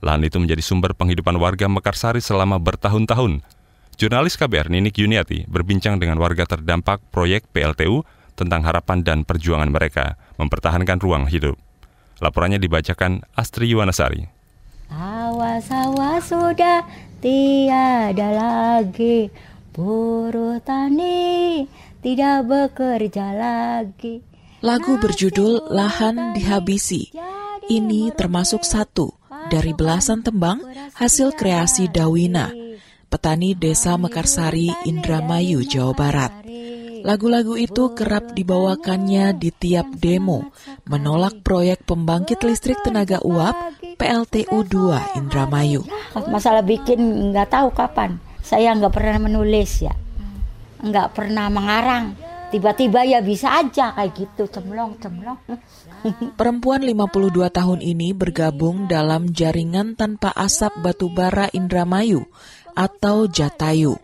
Lahan 0.00 0.25
itu 0.25 0.40
menjadi 0.40 0.64
sumber 0.64 0.96
penghidupan 0.96 1.37
warga 1.37 1.68
Mekarsari 1.68 2.25
selama 2.25 2.56
bertahun-tahun 2.56 3.44
Jurnalis 3.96 4.40
KBR 4.40 4.72
Ninik 4.72 4.99
Yuniati 4.99 5.44
berbincang 5.44 6.00
dengan 6.00 6.16
warga 6.16 6.49
terdampak 6.49 7.04
proyek 7.12 7.46
PLTU 7.52 8.02
tentang 8.32 8.64
harapan 8.64 9.04
dan 9.04 9.18
perjuangan 9.28 9.68
mereka 9.68 10.16
mempertahankan 10.40 10.99
ruang 10.99 11.28
hidup. 11.28 11.61
Laporannya 12.18 12.56
dibacakan 12.56 13.20
Astri 13.37 13.68
Yuwanasari. 13.70 14.25
Sawah-sawah 14.88 16.20
sudah 16.20 16.84
tiada 17.20 18.28
lagi, 18.32 19.28
buruh 19.72 20.61
tani 20.64 21.64
tidak 22.00 22.49
bekerja 22.49 23.32
lagi. 23.37 24.20
Lagu 24.62 25.00
berjudul 25.00 25.75
Lahan 25.75 26.37
Dihabisi. 26.37 27.11
Ini 27.62 28.14
termasuk 28.14 28.62
satu 28.62 29.11
dari 29.50 29.75
belasan 29.75 30.22
tembang 30.22 30.62
hasil 30.99 31.34
kreasi 31.34 31.90
Dawina 31.90 32.62
petani 33.12 33.52
desa 33.52 34.00
Mekarsari, 34.00 34.73
Indramayu, 34.88 35.61
Jawa 35.69 35.92
Barat. 35.92 36.33
Lagu-lagu 37.04 37.61
itu 37.61 37.92
kerap 37.92 38.33
dibawakannya 38.33 39.37
di 39.37 39.52
tiap 39.52 39.85
demo 40.00 40.49
menolak 40.88 41.45
proyek 41.45 41.85
pembangkit 41.85 42.40
listrik 42.40 42.81
tenaga 42.81 43.21
uap 43.21 43.52
PLTU 44.00 44.64
2 44.64 45.21
Indramayu. 45.21 45.85
Masalah 46.31 46.64
bikin 46.64 47.35
nggak 47.35 47.52
tahu 47.52 47.69
kapan. 47.75 48.16
Saya 48.40 48.73
nggak 48.73 48.95
pernah 48.95 49.19
menulis 49.28 49.83
ya, 49.85 49.92
nggak 50.81 51.12
pernah 51.12 51.52
mengarang. 51.52 52.16
Tiba-tiba 52.54 53.02
ya 53.09 53.25
bisa 53.25 53.49
aja 53.49 53.97
kayak 53.97 54.12
gitu, 54.12 54.45
cemlong, 54.45 54.95
cemlong. 55.00 55.40
Perempuan 56.38 56.85
52 56.85 57.49
tahun 57.49 57.81
ini 57.81 58.12
bergabung 58.12 58.87
dalam 58.87 59.33
jaringan 59.33 59.97
tanpa 59.97 60.31
asap 60.37 60.85
batubara 60.85 61.49
Indramayu 61.50 62.28
atau 62.72 63.28
Jatayu. 63.28 63.96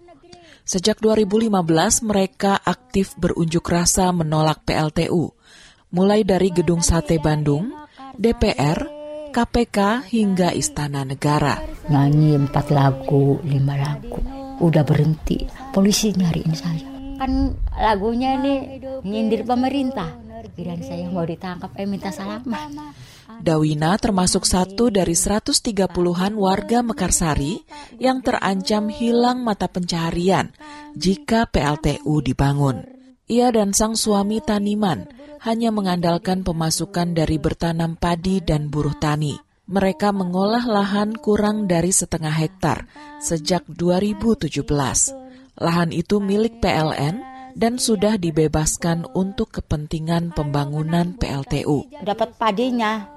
Sejak 0.68 1.00
2015 1.00 2.04
mereka 2.04 2.60
aktif 2.60 3.16
berunjuk 3.16 3.64
rasa 3.64 4.12
menolak 4.12 4.68
PLTU, 4.68 5.32
mulai 5.96 6.28
dari 6.28 6.52
Gedung 6.52 6.84
Sate 6.84 7.16
Bandung, 7.16 7.72
DPR, 8.12 8.84
KPK 9.32 10.04
hingga 10.12 10.52
Istana 10.52 11.08
Negara. 11.08 11.56
Nyanyi 11.88 12.36
empat 12.36 12.68
lagu, 12.68 13.40
lima 13.48 13.80
lagu, 13.80 14.20
udah 14.60 14.84
berhenti. 14.84 15.48
Polisi 15.72 16.12
nyariin 16.12 16.52
saya. 16.52 16.84
Kan 17.16 17.56
lagunya 17.80 18.36
ini 18.36 18.84
nyindir 19.08 19.48
pemerintah. 19.48 20.20
Kirain 20.52 20.82
saya 20.82 21.06
mau 21.08 21.24
ditangkap, 21.24 21.70
eh 21.78 21.86
minta 21.86 22.10
salaman. 22.10 22.92
Dawina 23.38 23.94
termasuk 23.96 24.42
satu 24.42 24.90
dari 24.90 25.14
130-an 25.14 26.34
warga 26.34 26.82
Mekarsari 26.82 27.62
yang 28.02 28.18
terancam 28.18 28.90
hilang 28.90 29.46
mata 29.46 29.70
pencaharian 29.70 30.50
jika 30.98 31.46
PLTU 31.46 32.18
dibangun. 32.20 32.82
Ia 33.28 33.52
dan 33.54 33.76
sang 33.76 33.94
suami 33.94 34.42
Taniman 34.42 35.06
hanya 35.44 35.70
mengandalkan 35.70 36.42
pemasukan 36.42 37.14
dari 37.14 37.38
bertanam 37.38 37.94
padi 37.94 38.42
dan 38.42 38.72
buruh 38.72 38.96
tani. 38.98 39.38
Mereka 39.68 40.16
mengolah 40.16 40.64
lahan 40.64 41.12
kurang 41.14 41.68
dari 41.68 41.92
setengah 41.92 42.32
hektar 42.32 42.88
sejak 43.20 43.68
2017. 43.68 44.64
Lahan 45.60 45.90
itu 45.92 46.24
milik 46.24 46.58
PLN 46.64 47.37
dan 47.58 47.82
sudah 47.82 48.14
dibebaskan 48.14 49.10
untuk 49.18 49.50
kepentingan 49.58 50.30
pembangunan 50.30 51.18
PLTU. 51.18 51.90
Dapat 52.06 52.38
padinya, 52.38 53.10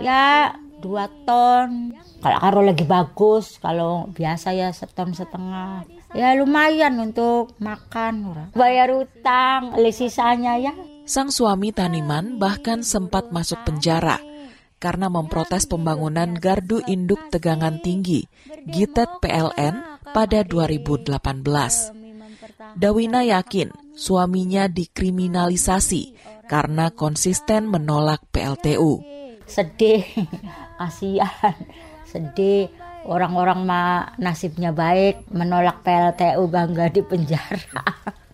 ya 0.00 0.56
dua 0.80 1.06
ton. 1.28 1.92
Kalau 2.24 2.38
karo 2.40 2.60
lagi 2.64 2.88
bagus 2.88 3.60
kalau 3.60 4.08
biasa 4.10 4.56
ya 4.56 4.72
seton 4.72 5.12
setengah. 5.12 5.84
Ya 6.12 6.32
lumayan 6.36 6.96
untuk 7.00 7.52
makan 7.60 8.48
bayar 8.56 8.92
utang 8.96 9.76
sisanya 9.92 10.56
ya. 10.56 10.72
Sang 11.04 11.28
suami 11.28 11.74
Taniman 11.74 12.40
bahkan 12.40 12.80
sempat 12.80 13.28
masuk 13.34 13.60
penjara 13.68 14.22
karena 14.82 15.06
memprotes 15.06 15.66
pembangunan 15.66 16.34
gardu 16.34 16.82
induk 16.90 17.30
tegangan 17.30 17.78
tinggi 17.82 18.26
Gitet 18.66 19.08
PLN 19.22 20.02
pada 20.14 20.42
2018. 20.46 21.22
Dawina 22.78 23.26
yakin 23.26 23.81
suaminya 23.92 24.68
dikriminalisasi 24.68 26.02
karena 26.48 26.92
konsisten 26.92 27.68
menolak 27.68 28.24
PLTU 28.32 29.12
sedih 29.52 30.02
kasihan 30.80 31.56
sedih. 32.12 32.68
Orang-orang 33.02 33.66
mah 33.66 34.14
nasibnya 34.14 34.70
baik 34.70 35.26
menolak 35.34 35.82
PLTU 35.82 36.46
bangga 36.46 36.86
di 36.86 37.02
penjara. 37.02 37.82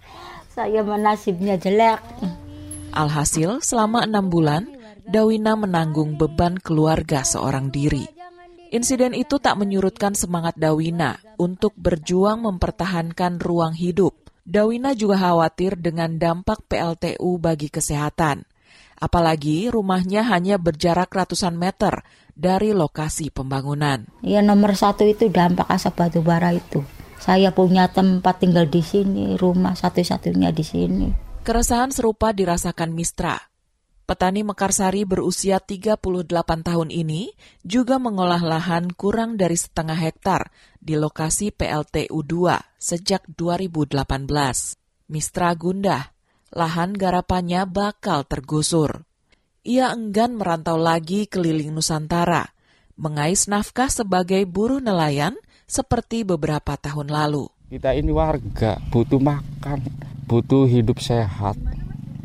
Saya 0.55 0.85
menasibnya 0.85 1.57
jelek. 1.57 1.97
Alhasil 2.93 3.65
selama 3.65 4.05
enam 4.05 4.29
bulan 4.29 4.69
Dawina 5.09 5.57
menanggung 5.57 6.21
beban 6.21 6.61
keluarga 6.61 7.25
seorang 7.25 7.73
diri. 7.73 8.05
Insiden 8.69 9.17
itu 9.17 9.41
tak 9.41 9.57
menyurutkan 9.57 10.13
semangat 10.13 10.61
Dawina 10.61 11.17
untuk 11.41 11.73
berjuang 11.81 12.45
mempertahankan 12.45 13.41
ruang 13.41 13.73
hidup. 13.73 14.28
Dawina 14.49 14.97
juga 14.97 15.21
khawatir 15.21 15.77
dengan 15.77 16.17
dampak 16.17 16.65
PLTU 16.73 17.37
bagi 17.37 17.69
kesehatan. 17.69 18.49
Apalagi 18.97 19.69
rumahnya 19.69 20.25
hanya 20.25 20.57
berjarak 20.57 21.13
ratusan 21.13 21.53
meter 21.53 22.01
dari 22.33 22.73
lokasi 22.73 23.29
pembangunan. 23.29 24.09
Ya 24.25 24.41
nomor 24.41 24.73
satu 24.73 25.05
itu 25.05 25.29
dampak 25.29 25.69
asap 25.69 26.01
batu 26.01 26.21
bara 26.25 26.57
itu. 26.57 26.81
Saya 27.21 27.53
punya 27.53 27.93
tempat 27.93 28.41
tinggal 28.41 28.65
di 28.73 28.81
sini, 28.81 29.37
rumah 29.37 29.77
satu-satunya 29.77 30.49
di 30.57 30.65
sini. 30.65 31.09
Keresahan 31.45 31.93
serupa 31.93 32.33
dirasakan 32.33 32.97
Mistra. 32.97 33.48
Petani 34.09 34.41
Mekarsari 34.41 35.05
berusia 35.05 35.61
38 35.61 36.01
tahun 36.65 36.89
ini 36.89 37.29
juga 37.61 38.01
mengolah 38.01 38.41
lahan 38.41 38.89
kurang 38.97 39.37
dari 39.37 39.53
setengah 39.53 40.01
hektar 40.01 40.49
di 40.81 40.97
lokasi 40.97 41.53
PLTU 41.53 42.17
2 42.17 42.81
sejak 42.81 43.29
2018. 43.37 44.09
Mistra 45.13 45.53
gundah 45.53 46.09
lahan 46.57 46.97
garapannya 46.97 47.69
bakal 47.69 48.25
tergusur. 48.25 49.05
Ia 49.69 49.93
enggan 49.93 50.41
merantau 50.41 50.81
lagi 50.81 51.29
keliling 51.29 51.77
Nusantara, 51.77 52.49
mengais 52.97 53.45
nafkah 53.45 53.93
sebagai 53.93 54.41
buruh 54.49 54.81
nelayan 54.81 55.37
seperti 55.69 56.25
beberapa 56.25 56.81
tahun 56.81 57.13
lalu. 57.13 57.53
Kita 57.69 57.93
ini 57.93 58.09
warga, 58.09 58.81
butuh 58.89 59.21
makan, 59.21 59.85
butuh 60.25 60.65
hidup 60.65 60.97
sehat, 60.97 61.61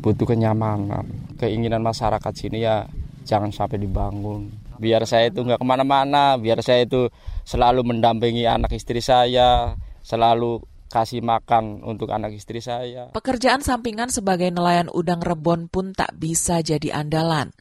butuh 0.00 0.24
kenyamanan. 0.24 1.23
Keinginan 1.44 1.84
masyarakat 1.84 2.32
sini 2.32 2.64
ya 2.64 2.88
jangan 3.28 3.52
sampai 3.52 3.76
dibangun. 3.76 4.48
Biar 4.80 5.04
saya 5.04 5.28
itu 5.28 5.44
nggak 5.44 5.60
ke 5.60 5.66
mana-mana, 5.68 6.40
biar 6.40 6.64
saya 6.64 6.88
itu 6.88 7.12
selalu 7.44 7.84
mendampingi 7.84 8.48
anak 8.48 8.72
istri 8.72 9.04
saya, 9.04 9.76
selalu 10.00 10.64
kasih 10.88 11.20
makan 11.20 11.84
untuk 11.84 12.08
anak 12.14 12.32
istri 12.32 12.64
saya. 12.64 13.12
Pekerjaan 13.12 13.60
sampingan 13.60 14.08
sebagai 14.08 14.48
nelayan 14.48 14.88
udang 14.88 15.20
rebon 15.20 15.68
pun 15.68 15.92
tak 15.92 16.16
bisa 16.16 16.64
jadi 16.64 16.96
andalan. 17.04 17.52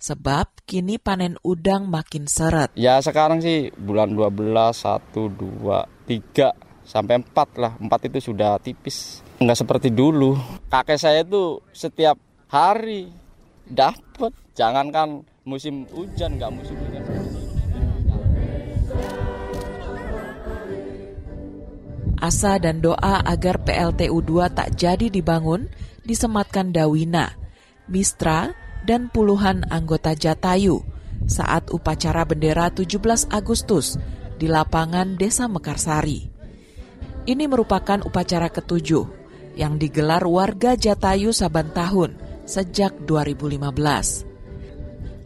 Sebab 0.00 0.64
kini 0.68 1.00
panen 1.00 1.40
udang 1.40 1.88
makin 1.88 2.28
seret. 2.28 2.72
Ya 2.76 3.00
sekarang 3.00 3.40
sih 3.40 3.72
bulan 3.76 4.16
12, 4.16 4.52
1, 4.72 5.12
2, 5.12 6.08
3, 6.08 6.52
sampai 6.88 7.20
4 7.20 7.62
lah. 7.62 7.72
4 7.76 8.08
itu 8.12 8.32
sudah 8.32 8.56
tipis. 8.60 9.20
Nggak 9.40 9.60
seperti 9.60 9.88
dulu. 9.92 10.36
Kakek 10.72 10.98
saya 10.98 11.20
itu 11.24 11.60
setiap 11.72 12.16
hari 12.48 13.12
dapat. 13.72 14.34
Jangankan 14.58 15.24
musim 15.46 15.86
hujan, 15.94 16.36
nggak 16.36 16.52
musim 16.52 16.76
hujan. 16.76 17.02
Asa 22.20 22.60
dan 22.60 22.84
doa 22.84 23.24
agar 23.24 23.64
PLTU 23.64 24.20
2 24.20 24.52
tak 24.52 24.76
jadi 24.76 25.08
dibangun 25.08 25.72
disematkan 26.04 26.68
Dawina, 26.68 27.32
Mistra, 27.88 28.52
dan 28.84 29.08
puluhan 29.08 29.64
anggota 29.72 30.12
Jatayu 30.12 30.84
saat 31.24 31.72
upacara 31.72 32.28
bendera 32.28 32.68
17 32.68 33.32
Agustus 33.32 33.96
di 34.36 34.52
lapangan 34.52 35.16
Desa 35.16 35.48
Mekarsari. 35.48 36.28
Ini 37.24 37.44
merupakan 37.48 38.04
upacara 38.04 38.52
ketujuh 38.52 39.04
yang 39.56 39.80
digelar 39.80 40.24
warga 40.24 40.76
Jatayu 40.76 41.32
saban 41.32 41.72
tahun 41.72 42.29
sejak 42.50 43.06
2015. 43.06 44.26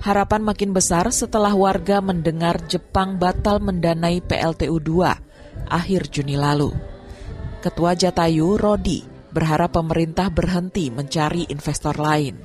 Harapan 0.05 0.45
makin 0.45 0.77
besar 0.77 1.09
setelah 1.09 1.57
warga 1.57 2.05
mendengar 2.05 2.61
Jepang 2.69 3.17
batal 3.17 3.65
mendanai 3.65 4.21
PLTU 4.21 4.77
2 4.77 5.73
akhir 5.73 6.13
Juni 6.13 6.37
lalu. 6.37 6.77
Ketua 7.65 7.97
Jatayu, 7.97 8.61
Rodi, 8.61 9.01
berharap 9.33 9.73
pemerintah 9.73 10.29
berhenti 10.29 10.93
mencari 10.93 11.49
investor 11.49 11.97
lain. 11.97 12.37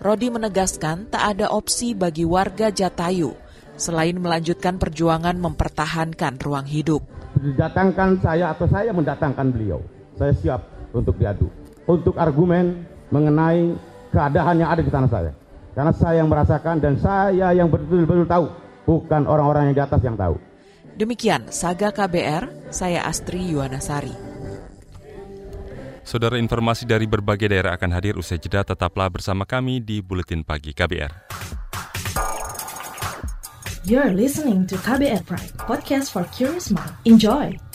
Rodi 0.00 0.32
menegaskan 0.32 1.12
tak 1.12 1.36
ada 1.36 1.52
opsi 1.52 1.92
bagi 1.92 2.24
warga 2.24 2.72
Jatayu 2.72 3.36
selain 3.76 4.16
melanjutkan 4.16 4.80
perjuangan 4.80 5.36
mempertahankan 5.36 6.40
ruang 6.40 6.64
hidup. 6.64 7.04
Didatangkan 7.36 8.24
saya 8.24 8.56
atau 8.56 8.64
saya 8.64 8.96
mendatangkan 8.96 9.52
beliau, 9.52 9.84
saya 10.16 10.32
siap 10.32 10.64
untuk 10.96 11.20
diadu. 11.20 11.52
Untuk 11.84 12.16
argumen 12.16 12.88
mengenai 13.12 13.91
keadaan 14.12 14.60
yang 14.60 14.70
ada 14.70 14.84
di 14.84 14.92
tanah 14.92 15.10
saya. 15.10 15.32
Karena 15.72 15.92
saya 15.96 16.20
yang 16.20 16.28
merasakan 16.28 16.76
dan 16.84 16.94
saya 17.00 17.56
yang 17.56 17.72
betul-betul 17.72 18.28
tahu, 18.28 18.46
bukan 18.84 19.24
orang-orang 19.24 19.72
yang 19.72 19.74
di 19.80 19.82
atas 19.82 20.00
yang 20.04 20.16
tahu. 20.20 20.36
Demikian 20.92 21.48
Saga 21.48 21.88
KBR, 21.88 22.68
saya 22.68 23.08
Astri 23.08 23.40
Yuwanasari. 23.48 24.12
Saudara 26.04 26.36
informasi 26.36 26.84
dari 26.84 27.08
berbagai 27.08 27.48
daerah 27.48 27.72
akan 27.78 27.90
hadir 27.96 28.20
usai 28.20 28.36
jeda 28.36 28.60
tetaplah 28.60 29.08
bersama 29.08 29.48
kami 29.48 29.80
di 29.80 30.04
Buletin 30.04 30.44
Pagi 30.44 30.76
KBR. 30.76 31.12
You're 33.82 34.14
listening 34.14 34.68
to 34.70 34.76
KBR 34.78 35.24
Pride, 35.26 35.56
podcast 35.58 36.12
for 36.12 36.28
curious 36.30 36.70
mind. 36.70 36.92
Enjoy! 37.02 37.71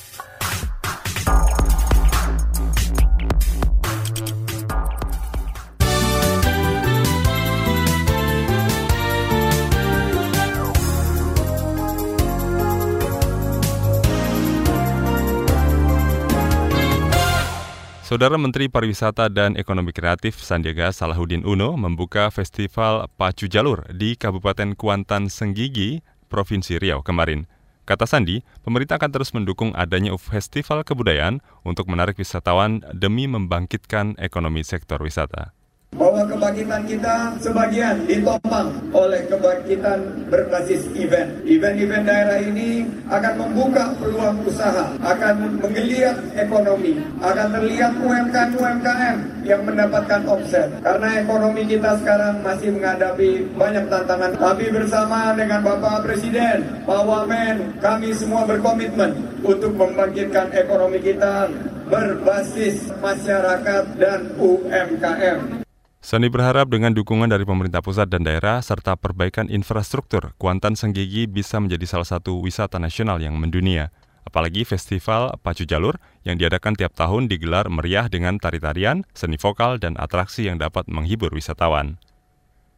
Saudara 18.08 18.40
Menteri 18.40 18.72
Pariwisata 18.72 19.28
dan 19.28 19.60
Ekonomi 19.60 19.92
Kreatif 19.92 20.40
Sandiaga 20.40 20.96
Salahuddin 20.96 21.44
Uno 21.44 21.76
membuka 21.76 22.32
Festival 22.32 23.04
Pacu 23.20 23.52
Jalur 23.52 23.84
di 23.92 24.16
Kabupaten 24.16 24.80
Kuantan 24.80 25.28
Senggigi, 25.28 26.00
Provinsi 26.32 26.80
Riau 26.80 27.04
kemarin. 27.04 27.52
Kata 27.84 28.08
Sandi, 28.08 28.40
pemerintah 28.64 28.96
akan 28.96 29.12
terus 29.12 29.36
mendukung 29.36 29.76
adanya 29.76 30.16
festival 30.16 30.88
kebudayaan 30.88 31.44
untuk 31.68 31.92
menarik 31.92 32.16
wisatawan 32.16 32.80
demi 32.96 33.28
membangkitkan 33.28 34.16
ekonomi 34.24 34.64
sektor 34.64 35.04
wisata 35.04 35.57
bahwa 35.98 36.24
kebangkitan 36.30 36.84
kita 36.86 37.16
sebagian 37.42 38.06
ditopang 38.06 38.70
oleh 38.94 39.26
kebangkitan 39.28 40.00
berbasis 40.30 40.86
event. 40.94 41.42
Event-event 41.44 42.06
daerah 42.06 42.40
ini 42.40 42.86
akan 43.10 43.34
membuka 43.42 43.92
peluang 43.98 44.38
usaha, 44.46 44.94
akan 45.02 45.58
menggeliat 45.58 46.16
ekonomi, 46.38 47.02
akan 47.20 47.48
terlihat 47.60 47.92
UMKM-UMKM 47.98 49.18
yang 49.44 49.62
mendapatkan 49.66 50.22
omset. 50.30 50.70
Karena 50.86 51.10
ekonomi 51.26 51.66
kita 51.66 51.98
sekarang 52.00 52.46
masih 52.46 52.70
menghadapi 52.78 53.30
banyak 53.58 53.86
tantangan. 53.90 54.32
Tapi 54.38 54.66
bersama 54.70 55.34
dengan 55.34 55.66
Bapak 55.66 56.06
Presiden, 56.06 56.86
Pak 56.86 57.04
Wamen, 57.04 57.56
kami 57.82 58.14
semua 58.14 58.46
berkomitmen 58.46 59.18
untuk 59.42 59.74
membangkitkan 59.74 60.54
ekonomi 60.54 61.02
kita 61.02 61.50
berbasis 61.88 62.92
masyarakat 63.02 63.84
dan 63.98 64.30
UMKM. 64.38 65.67
Sandi 65.98 66.30
berharap 66.30 66.70
dengan 66.70 66.94
dukungan 66.94 67.26
dari 67.26 67.42
pemerintah 67.42 67.82
pusat 67.82 68.06
dan 68.06 68.22
daerah 68.22 68.62
serta 68.62 68.94
perbaikan 68.94 69.50
infrastruktur, 69.50 70.38
Kuantan 70.38 70.78
Senggigi 70.78 71.26
bisa 71.26 71.58
menjadi 71.58 71.90
salah 71.90 72.06
satu 72.06 72.38
wisata 72.38 72.78
nasional 72.78 73.18
yang 73.18 73.34
mendunia. 73.34 73.90
Apalagi 74.22 74.62
festival 74.62 75.34
Pacu 75.42 75.66
Jalur 75.66 75.98
yang 76.22 76.38
diadakan 76.38 76.78
tiap 76.78 76.94
tahun 76.94 77.32
digelar 77.32 77.66
meriah 77.74 78.06
dengan 78.12 78.38
tari-tarian, 78.38 79.10
seni 79.18 79.42
vokal, 79.42 79.82
dan 79.82 79.98
atraksi 79.98 80.46
yang 80.46 80.62
dapat 80.62 80.86
menghibur 80.86 81.34
wisatawan. 81.34 81.98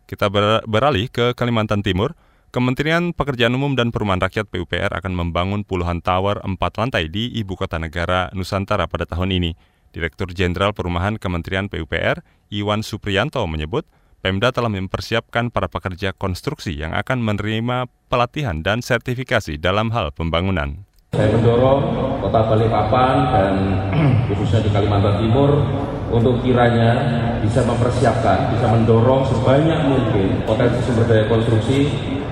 Kita 0.08 0.32
beralih 0.66 1.12
ke 1.12 1.36
Kalimantan 1.36 1.84
Timur. 1.84 2.16
Kementerian 2.50 3.14
Pekerjaan 3.14 3.54
Umum 3.54 3.78
dan 3.78 3.94
Perumahan 3.94 4.26
Rakyat 4.26 4.50
PUPR 4.50 4.90
akan 4.90 5.14
membangun 5.14 5.62
puluhan 5.62 6.02
tower 6.02 6.42
empat 6.42 6.82
lantai 6.82 7.06
di 7.06 7.30
Ibu 7.38 7.54
Kota 7.54 7.78
Negara 7.78 8.34
Nusantara 8.34 8.90
pada 8.90 9.06
tahun 9.06 9.38
ini. 9.38 9.54
Direktur 9.90 10.30
Jenderal 10.34 10.72
Perumahan 10.72 11.18
Kementerian 11.18 11.68
PUPR, 11.68 12.22
Iwan 12.54 12.86
Supriyanto 12.86 13.42
menyebut, 13.50 13.86
Pemda 14.20 14.52
telah 14.52 14.68
mempersiapkan 14.68 15.48
para 15.48 15.72
pekerja 15.72 16.12
konstruksi 16.12 16.76
yang 16.76 16.92
akan 16.92 17.24
menerima 17.24 17.88
pelatihan 18.12 18.60
dan 18.60 18.84
sertifikasi 18.84 19.56
dalam 19.56 19.96
hal 19.96 20.12
pembangunan. 20.12 20.84
Saya 21.16 21.32
mendorong 21.34 21.82
Kota 22.20 22.42
Balikpapan 22.52 23.16
dan 23.32 23.54
khususnya 24.28 24.60
di 24.68 24.70
Kalimantan 24.76 25.24
Timur 25.24 25.64
untuk 26.12 26.44
kiranya 26.44 27.00
bisa 27.40 27.64
mempersiapkan, 27.64 28.52
bisa 28.54 28.68
mendorong 28.68 29.24
sebanyak 29.24 29.88
mungkin 29.88 30.44
potensi 30.44 30.84
sumber 30.84 31.08
daya 31.08 31.26
konstruksi 31.32 31.88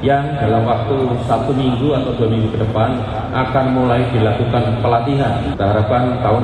yang 0.05 0.37
dalam 0.37 0.61
waktu 0.61 0.93
satu 1.25 1.49
minggu 1.53 1.89
atau 1.89 2.13
dua 2.13 2.29
minggu 2.29 2.53
ke 2.53 2.59
depan 2.61 3.01
akan 3.33 3.65
mulai 3.73 4.05
dilakukan 4.13 4.77
pelatihan. 4.81 5.41
Kita 5.53 5.63
harapkan 5.73 6.21
tahun 6.21 6.41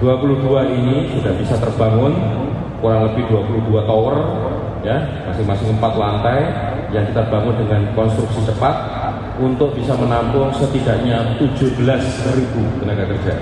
2022 0.00 0.76
ini 0.76 0.96
sudah 1.16 1.32
bisa 1.40 1.56
terbangun 1.56 2.12
kurang 2.84 3.08
lebih 3.08 3.24
22 3.32 3.88
tower 3.88 4.16
ya 4.84 5.24
masing-masing 5.24 5.80
empat 5.80 5.92
lantai 5.96 6.38
yang 6.92 7.08
kita 7.08 7.24
bangun 7.32 7.56
dengan 7.64 7.80
konstruksi 7.96 8.44
cepat 8.44 8.76
untuk 9.40 9.72
bisa 9.72 9.96
menampung 9.96 10.52
setidaknya 10.52 11.40
17.000 11.40 11.80
tenaga 12.84 13.04
kerja. 13.08 13.34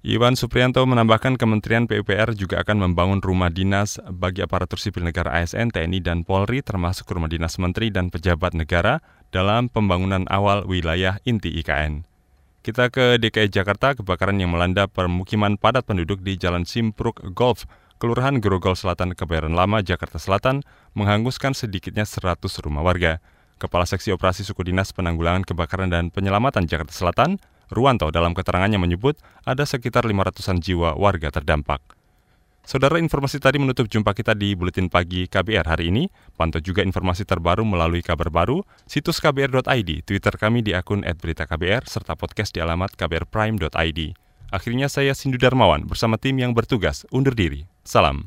Iwan 0.00 0.32
Supriyanto 0.32 0.80
menambahkan 0.88 1.36
Kementerian 1.36 1.84
PUPR 1.84 2.32
juga 2.32 2.64
akan 2.64 2.88
membangun 2.88 3.20
rumah 3.20 3.52
dinas 3.52 4.00
bagi 4.08 4.40
aparatur 4.40 4.80
sipil 4.80 5.04
negara 5.04 5.28
ASN, 5.36 5.76
TNI, 5.76 6.00
dan 6.00 6.24
Polri 6.24 6.64
termasuk 6.64 7.04
rumah 7.12 7.28
dinas 7.28 7.60
menteri 7.60 7.92
dan 7.92 8.08
pejabat 8.08 8.56
negara 8.56 9.04
dalam 9.28 9.68
pembangunan 9.68 10.24
awal 10.32 10.64
wilayah 10.64 11.20
inti 11.28 11.52
IKN. 11.60 12.08
Kita 12.64 12.88
ke 12.88 13.20
DKI 13.20 13.52
Jakarta, 13.52 13.92
kebakaran 13.92 14.40
yang 14.40 14.56
melanda 14.56 14.88
permukiman 14.88 15.60
padat 15.60 15.84
penduduk 15.84 16.24
di 16.24 16.40
Jalan 16.40 16.64
Simpruk 16.64 17.20
Golf, 17.36 17.68
Kelurahan 18.00 18.40
Grogol 18.40 18.80
Selatan, 18.80 19.12
Kebayoran 19.12 19.52
Lama, 19.52 19.84
Jakarta 19.84 20.16
Selatan, 20.16 20.64
menghanguskan 20.96 21.52
sedikitnya 21.52 22.08
100 22.08 22.40
rumah 22.64 22.80
warga. 22.80 23.20
Kepala 23.60 23.84
Seksi 23.84 24.16
Operasi 24.16 24.48
Suku 24.48 24.64
Dinas 24.64 24.96
Penanggulangan 24.96 25.44
Kebakaran 25.44 25.92
dan 25.92 26.08
Penyelamatan 26.08 26.64
Jakarta 26.64 26.96
Selatan, 26.96 27.36
Ruanto 27.70 28.10
dalam 28.10 28.34
keterangannya 28.34 28.82
menyebut 28.82 29.14
ada 29.46 29.62
sekitar 29.62 30.02
500-an 30.02 30.58
jiwa 30.58 30.98
warga 30.98 31.30
terdampak. 31.30 31.80
Saudara 32.66 33.00
informasi 33.00 33.40
tadi 33.40 33.56
menutup 33.56 33.88
jumpa 33.88 34.12
kita 34.12 34.36
di 34.36 34.52
Buletin 34.54 34.92
Pagi 34.92 35.26
KBR 35.26 35.66
hari 35.70 35.90
ini. 35.90 36.06
Pantau 36.36 36.60
juga 36.60 36.84
informasi 36.84 37.24
terbaru 37.24 37.64
melalui 37.64 38.04
kabar 38.04 38.28
baru, 38.28 38.62
situs 38.84 39.18
kbr.id, 39.18 40.04
Twitter 40.04 40.34
kami 40.36 40.60
di 40.60 40.76
akun 40.76 41.02
@beritaKBR, 41.02 41.88
serta 41.88 42.14
podcast 42.14 42.52
di 42.52 42.60
alamat 42.60 42.94
kbrprime.id. 42.94 44.00
Akhirnya 44.50 44.90
saya 44.90 45.14
Sindu 45.14 45.38
Darmawan 45.38 45.86
bersama 45.86 46.18
tim 46.18 46.34
yang 46.38 46.52
bertugas 46.52 47.06
undur 47.14 47.38
diri. 47.38 47.70
Salam. 47.86 48.26